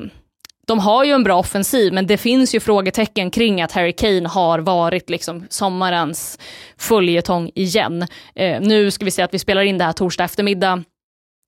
de 0.68 0.80
har 0.80 1.04
ju 1.04 1.12
en 1.12 1.24
bra 1.24 1.40
offensiv, 1.40 1.94
men 1.94 2.08
det 2.08 2.18
finns 2.18 2.56
ju 2.56 2.60
frågetecken 2.60 3.32
kring 3.32 3.62
att 3.62 3.72
Harry 3.72 3.94
Kane 3.94 4.30
har 4.30 4.60
varit 4.60 5.10
liksom 5.10 5.48
sommarens 5.50 6.40
följetong 6.78 7.52
igen. 7.56 8.08
Eh, 8.36 8.62
nu 8.62 8.92
ska 8.92 9.06
vi 9.06 9.12
se 9.12 9.22
att 9.22 9.34
vi 9.34 9.40
spelar 9.40 9.62
in 9.62 9.78
det 9.78 9.84
här 9.84 9.94
torsdag 9.94 10.24
eftermiddag. 10.24 10.84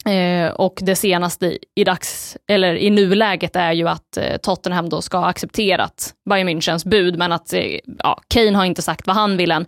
Eh, 0.05 0.51
och 0.51 0.79
det 0.81 0.95
senaste 0.95 1.57
i, 1.75 1.83
dags, 1.83 2.37
eller 2.47 2.75
i 2.75 2.89
nuläget 2.89 3.55
är 3.55 3.71
ju 3.71 3.87
att 3.87 4.17
eh, 4.17 4.37
Tottenham 4.37 4.89
då 4.89 5.01
ska 5.01 5.17
ha 5.17 5.29
accepterat 5.29 6.13
Bayern 6.29 6.49
Münchens 6.49 6.89
bud, 6.89 7.17
men 7.17 7.31
att 7.31 7.53
eh, 7.53 7.79
ja, 7.97 8.21
Kane 8.27 8.57
har 8.57 8.65
inte 8.65 8.81
sagt 8.81 9.07
vad 9.07 9.15
han 9.15 9.37
vill 9.37 9.51
än. 9.51 9.65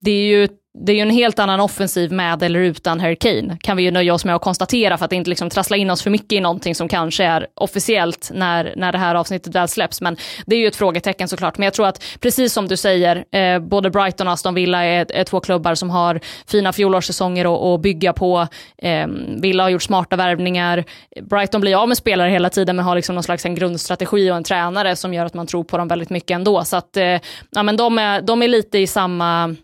Det 0.00 0.10
är 0.10 0.26
ju 0.26 0.48
det 0.78 0.92
är 0.92 0.96
ju 0.96 1.02
en 1.02 1.10
helt 1.10 1.38
annan 1.38 1.60
offensiv 1.60 2.12
med 2.12 2.42
eller 2.42 2.60
utan 2.60 3.00
Harry 3.00 3.16
Kane, 3.16 3.56
kan 3.60 3.76
vi 3.76 3.82
ju 3.82 3.90
nöja 3.90 4.14
oss 4.14 4.24
med 4.24 4.34
att 4.34 4.42
konstatera 4.42 4.98
för 4.98 5.04
att 5.04 5.12
inte 5.12 5.30
liksom 5.30 5.50
trassla 5.50 5.76
in 5.76 5.90
oss 5.90 6.02
för 6.02 6.10
mycket 6.10 6.32
i 6.32 6.40
någonting 6.40 6.74
som 6.74 6.88
kanske 6.88 7.24
är 7.24 7.46
officiellt 7.54 8.30
när, 8.34 8.72
när 8.76 8.92
det 8.92 8.98
här 8.98 9.14
avsnittet 9.14 9.54
väl 9.54 9.68
släpps. 9.68 10.00
Men 10.00 10.16
det 10.46 10.56
är 10.56 10.60
ju 10.60 10.66
ett 10.66 10.76
frågetecken 10.76 11.28
såklart. 11.28 11.58
Men 11.58 11.64
jag 11.64 11.74
tror 11.74 11.86
att 11.86 12.04
precis 12.20 12.52
som 12.52 12.68
du 12.68 12.76
säger, 12.76 13.24
eh, 13.36 13.58
både 13.58 13.90
Brighton 13.90 14.26
och 14.26 14.32
Aston 14.32 14.54
Villa 14.54 14.84
är, 14.84 15.12
är 15.12 15.24
två 15.24 15.40
klubbar 15.40 15.74
som 15.74 15.90
har 15.90 16.20
fina 16.46 16.72
fjolårssäsonger 16.72 17.74
att 17.74 17.80
bygga 17.80 18.12
på. 18.12 18.46
Eh, 18.78 19.06
Villa 19.40 19.62
har 19.62 19.70
gjort 19.70 19.82
smarta 19.82 20.16
värvningar. 20.16 20.84
Brighton 21.22 21.60
blir 21.60 21.82
av 21.82 21.88
med 21.88 21.96
spelare 21.96 22.30
hela 22.30 22.50
tiden 22.50 22.76
men 22.76 22.84
har 22.84 22.96
liksom 22.96 23.14
någon 23.14 23.24
slags 23.24 23.46
en 23.46 23.54
grundstrategi 23.54 24.30
och 24.30 24.36
en 24.36 24.44
tränare 24.44 24.96
som 24.96 25.14
gör 25.14 25.26
att 25.26 25.34
man 25.34 25.46
tror 25.46 25.64
på 25.64 25.78
dem 25.78 25.88
väldigt 25.88 26.10
mycket 26.10 26.34
ändå. 26.34 26.64
Så 26.64 26.76
att, 26.76 26.96
eh, 26.96 27.20
ja, 27.50 27.62
men 27.62 27.76
de, 27.76 27.98
är, 27.98 28.22
de 28.22 28.42
är 28.42 28.48
lite 28.48 28.78
i 28.78 28.86
samma 28.86 29.56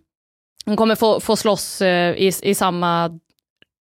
hon 0.64 0.77
kommer 0.77 0.94
få, 0.94 1.20
få 1.20 1.37
slåss 1.37 1.83
eh, 1.83 2.14
i, 2.14 2.33
i 2.42 2.55
samma 2.55 3.20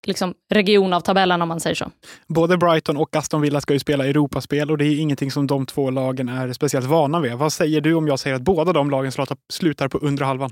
liksom, 0.08 0.34
region 0.50 0.94
av 0.94 1.02
tabellen 1.02 1.42
om 1.42 1.48
man 1.48 1.60
säger 1.60 1.76
så. 1.76 1.92
Både 2.28 2.58
Brighton 2.58 2.98
och 2.98 3.16
Aston 3.16 3.42
Villa 3.42 3.62
ska 3.62 3.74
ju 3.74 3.80
spela 3.80 4.08
Europaspel 4.08 4.72
och 4.72 4.78
det 4.78 4.86
är 4.86 5.00
ingenting 5.00 5.32
som 5.32 5.48
de 5.48 5.66
två 5.66 5.90
lagen 5.90 6.30
är 6.30 6.54
speciellt 6.54 6.86
vana 6.86 7.20
vid. 7.20 7.34
Vad 7.34 7.54
säger 7.54 7.82
du 7.82 7.94
om 7.94 8.08
jag 8.08 8.20
säger 8.20 8.36
att 8.36 8.42
båda 8.42 8.74
de 8.74 8.90
lagen 8.90 9.12
slutar 9.50 9.88
på 9.88 9.98
undre 9.98 10.26
halvan? 10.26 10.52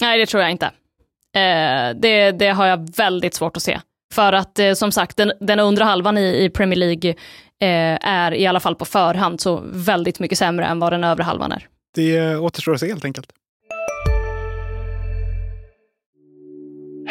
Nej, 0.00 0.18
det 0.18 0.26
tror 0.26 0.42
jag 0.42 0.50
inte. 0.50 0.66
Eh, 1.36 1.96
det, 2.00 2.30
det 2.30 2.48
har 2.48 2.66
jag 2.66 2.96
väldigt 2.96 3.34
svårt 3.34 3.56
att 3.56 3.62
se. 3.62 3.80
För 4.14 4.32
att 4.32 4.58
eh, 4.58 4.72
som 4.72 4.92
sagt, 4.92 5.16
den, 5.16 5.32
den 5.40 5.60
undre 5.60 5.84
halvan 5.84 6.18
i, 6.18 6.44
i 6.44 6.50
Premier 6.50 6.78
League 6.78 7.10
eh, 7.60 7.98
är 8.08 8.34
i 8.34 8.46
alla 8.46 8.60
fall 8.60 8.74
på 8.74 8.84
förhand 8.84 9.40
så 9.40 9.62
väldigt 9.66 10.18
mycket 10.18 10.38
sämre 10.38 10.66
än 10.66 10.78
vad 10.78 10.92
den 10.92 11.04
övre 11.04 11.22
halvan 11.22 11.52
är. 11.52 11.66
Det 11.94 12.36
återstår 12.36 12.74
att 12.74 12.80
se 12.80 12.88
helt 12.88 13.04
enkelt. 13.04 13.32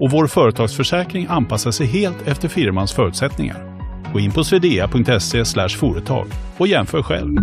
och 0.00 0.10
vår 0.10 0.26
företagsförsäkring 0.26 1.26
anpassar 1.30 1.70
sig 1.70 1.86
helt 1.86 2.28
efter 2.28 2.48
firmans 2.48 2.92
förutsättningar. 2.92 3.74
Gå 4.12 4.20
in 4.20 4.32
på 4.32 4.44
swedea.se 4.44 5.68
företag 5.68 6.26
och 6.58 6.66
jämför 6.66 7.02
själv. 7.02 7.36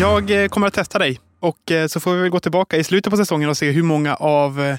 Jag 0.00 0.42
eh, 0.42 0.48
kommer 0.48 0.66
att 0.66 0.74
testa 0.74 0.98
dig 0.98 1.20
och 1.40 1.70
eh, 1.70 1.86
så 1.86 2.00
får 2.00 2.14
vi 2.14 2.28
gå 2.28 2.40
tillbaka 2.40 2.76
i 2.76 2.84
slutet 2.84 3.10
på 3.10 3.16
säsongen 3.16 3.48
och 3.48 3.56
se 3.56 3.70
hur 3.70 3.82
många 3.82 4.14
av 4.14 4.60
eh, 4.60 4.76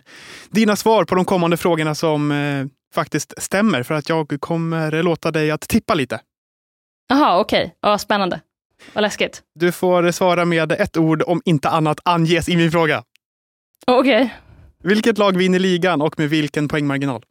dina 0.50 0.76
svar 0.76 1.06
på 1.06 1.16
de 1.16 1.26
kommande 1.26 1.58
frågorna 1.58 1.96
som 1.96 2.70
faktiskt 2.96 3.34
stämmer. 3.38 3.84
För 3.84 3.94
att 3.94 4.10
jag 4.10 4.38
kommer 4.40 5.04
låta 5.04 5.32
dig 5.32 5.52
att 5.52 5.62
tippa 5.62 5.94
lite. 5.94 6.20
Jaha, 7.10 7.40
okej. 7.40 7.64
Okay. 7.64 7.72
Ja, 7.82 7.98
spännande. 7.98 8.40
Vad 8.94 9.02
läskigt. 9.02 9.44
Du 9.56 9.72
får 9.72 10.12
svara 10.12 10.46
med 10.46 10.72
ett 10.72 10.98
ord 10.98 11.24
om 11.28 11.42
inte 11.46 11.70
annat 11.70 12.00
anges 12.06 12.50
i 12.50 12.58
min 12.58 12.72
fråga. 12.72 13.04
Okej. 13.88 14.24
Okay. 14.24 14.30
Vilket 14.84 15.18
lag 15.18 15.38
vinner 15.38 15.60
ligan 15.60 16.02
och 16.02 16.20
med 16.20 16.30
vilken 16.30 16.68
poängmarginal? 16.68 17.24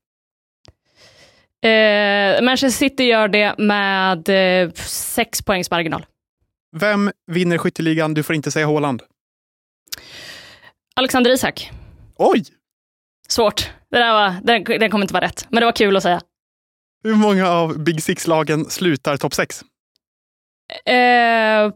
Eh, 1.64 2.42
Manchester 2.42 2.78
City 2.78 3.04
gör 3.04 3.28
det 3.28 3.54
med 3.58 4.28
eh, 4.28 4.72
sex 4.86 5.42
poängs 5.42 5.70
marginal. 5.70 6.06
Vem 6.76 7.10
vinner 7.26 7.58
skytteligan? 7.58 8.14
Du 8.14 8.22
får 8.22 8.34
inte 8.34 8.50
säga 8.50 8.66
Håland. 8.66 9.02
Alexander 10.96 11.30
Isak. 11.30 11.70
Oj! 12.16 12.44
Svårt. 13.28 13.70
Det 13.90 13.98
där 13.98 14.12
var, 14.12 14.34
den, 14.42 14.64
den 14.64 14.90
kommer 14.90 15.04
inte 15.04 15.14
vara 15.14 15.24
rätt, 15.24 15.46
men 15.48 15.60
det 15.60 15.64
var 15.64 15.72
kul 15.72 15.96
att 15.96 16.02
säga. 16.02 16.20
Hur 17.04 17.14
många 17.14 17.48
av 17.48 17.78
Big 17.78 18.02
Six-lagen 18.02 18.70
slutar 18.70 19.16
topp 19.16 19.34
sex? 19.34 19.64
Eh, 20.84 21.72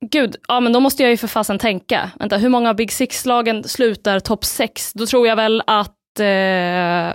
gud, 0.00 0.36
ja 0.48 0.60
men 0.60 0.72
då 0.72 0.80
måste 0.80 1.02
jag 1.02 1.10
ju 1.10 1.16
för 1.16 1.28
fasen 1.28 1.58
tänka. 1.58 2.10
Vänta, 2.18 2.36
hur 2.36 2.48
många 2.48 2.70
av 2.70 2.76
Big 2.76 2.92
Six-lagen 2.92 3.64
slutar 3.64 4.20
topp 4.20 4.44
sex? 4.44 4.92
Då 4.92 5.06
tror 5.06 5.26
jag 5.26 5.36
väl 5.36 5.62
att 5.66 6.20
eh, 6.20 7.14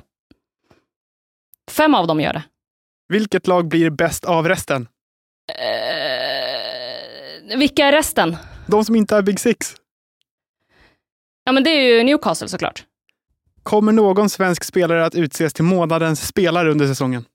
fem 1.71 1.95
av 1.95 2.07
dem 2.07 2.21
gör 2.21 2.33
det. 2.33 2.43
Vilket 3.07 3.47
lag 3.47 3.67
blir 3.67 3.89
bäst 3.89 4.25
av 4.25 4.47
resten? 4.47 4.87
Eh, 5.59 7.57
vilka 7.57 7.85
är 7.85 7.91
resten? 7.91 8.37
De 8.67 8.85
som 8.85 8.95
inte 8.95 9.15
är 9.15 9.21
Big 9.21 9.39
Six. 9.39 9.75
Ja, 11.43 11.51
men 11.51 11.63
det 11.63 11.69
är 11.69 11.81
ju 11.81 12.03
Newcastle 12.03 12.47
såklart. 12.47 12.83
Kommer 13.63 13.91
någon 13.91 14.29
svensk 14.29 14.63
spelare 14.63 15.05
att 15.05 15.15
utses 15.15 15.53
till 15.53 15.63
månadens 15.63 16.27
spelare 16.27 16.71
under 16.71 16.87
säsongen? 16.87 17.25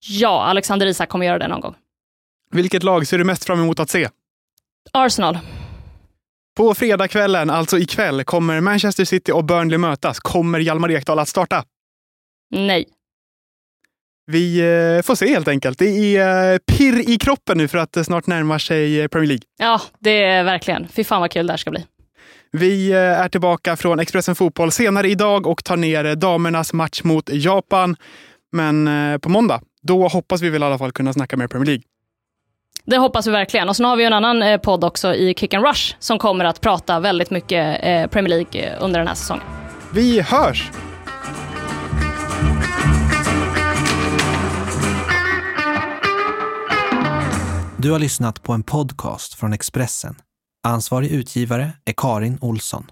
Ja, 0.00 0.44
Alexander 0.44 0.86
Isak 0.86 1.08
kommer 1.08 1.26
göra 1.26 1.38
det 1.38 1.48
någon 1.48 1.60
gång. 1.60 1.74
Vilket 2.50 2.82
lag 2.82 3.06
ser 3.06 3.18
du 3.18 3.24
mest 3.24 3.44
fram 3.44 3.60
emot 3.60 3.80
att 3.80 3.90
se? 3.90 4.08
Arsenal. 4.92 5.38
På 6.56 6.74
fredagskvällen, 6.74 7.50
alltså 7.50 7.78
ikväll, 7.78 8.24
kommer 8.24 8.60
Manchester 8.60 9.04
City 9.04 9.32
och 9.32 9.44
Burnley 9.44 9.78
mötas. 9.78 10.20
Kommer 10.20 10.58
Hjalmar 10.58 10.90
Ekdal 10.90 11.18
att 11.18 11.28
starta? 11.28 11.64
Nej. 12.50 12.86
Vi 14.30 14.58
eh, 14.60 15.02
får 15.02 15.14
se 15.14 15.28
helt 15.28 15.48
enkelt. 15.48 15.78
Det 15.78 16.16
är 16.16 16.52
eh, 16.52 16.58
pirr 16.58 17.10
i 17.10 17.18
kroppen 17.18 17.58
nu 17.58 17.68
för 17.68 17.78
att 17.78 17.92
det 17.92 18.04
snart 18.04 18.26
närmar 18.26 18.58
sig 18.58 19.00
eh, 19.00 19.08
Premier 19.08 19.28
League. 19.28 19.42
Ja, 19.58 19.80
det 19.98 20.24
är 20.24 20.44
verkligen. 20.44 20.88
Fy 20.88 21.04
fan 21.04 21.20
vad 21.20 21.30
kul 21.30 21.46
det 21.46 21.52
här 21.52 21.58
ska 21.58 21.70
bli. 21.70 21.84
Vi 22.52 22.92
är 22.92 23.28
tillbaka 23.28 23.76
från 23.76 24.00
Expressen 24.00 24.34
Fotboll 24.34 24.72
senare 24.72 25.08
idag 25.08 25.46
och 25.46 25.64
tar 25.64 25.76
ner 25.76 26.14
damernas 26.14 26.72
match 26.72 27.02
mot 27.04 27.30
Japan. 27.32 27.96
Men 28.52 28.88
på 29.20 29.28
måndag, 29.28 29.60
då 29.82 30.08
hoppas 30.08 30.42
vi 30.42 30.50
väl 30.50 30.62
i 30.62 30.66
alla 30.66 30.78
fall 30.78 30.92
kunna 30.92 31.12
snacka 31.12 31.36
mer 31.36 31.46
Premier 31.46 31.66
League. 31.66 31.82
Det 32.90 32.98
hoppas 32.98 33.26
vi 33.26 33.30
verkligen. 33.30 33.68
Och 33.68 33.76
sen 33.76 33.86
har 33.86 33.96
vi 33.96 34.04
en 34.04 34.12
annan 34.12 34.60
podd 34.60 34.84
också 34.84 35.14
i 35.14 35.34
Kick 35.34 35.54
and 35.54 35.64
Rush 35.64 35.94
som 35.98 36.18
kommer 36.18 36.44
att 36.44 36.60
prata 36.60 37.00
väldigt 37.00 37.30
mycket 37.30 37.80
Premier 38.10 38.28
League 38.28 38.76
under 38.80 38.98
den 38.98 39.08
här 39.08 39.14
säsongen. 39.14 39.44
Vi 39.92 40.20
hörs! 40.20 40.70
Du 47.76 47.90
har 47.90 47.98
lyssnat 47.98 48.42
på 48.42 48.52
en 48.52 48.62
podcast 48.62 49.34
från 49.34 49.52
Expressen. 49.52 50.14
Ansvarig 50.66 51.10
utgivare 51.10 51.72
är 51.84 51.94
Karin 51.96 52.38
Olsson. 52.40 52.86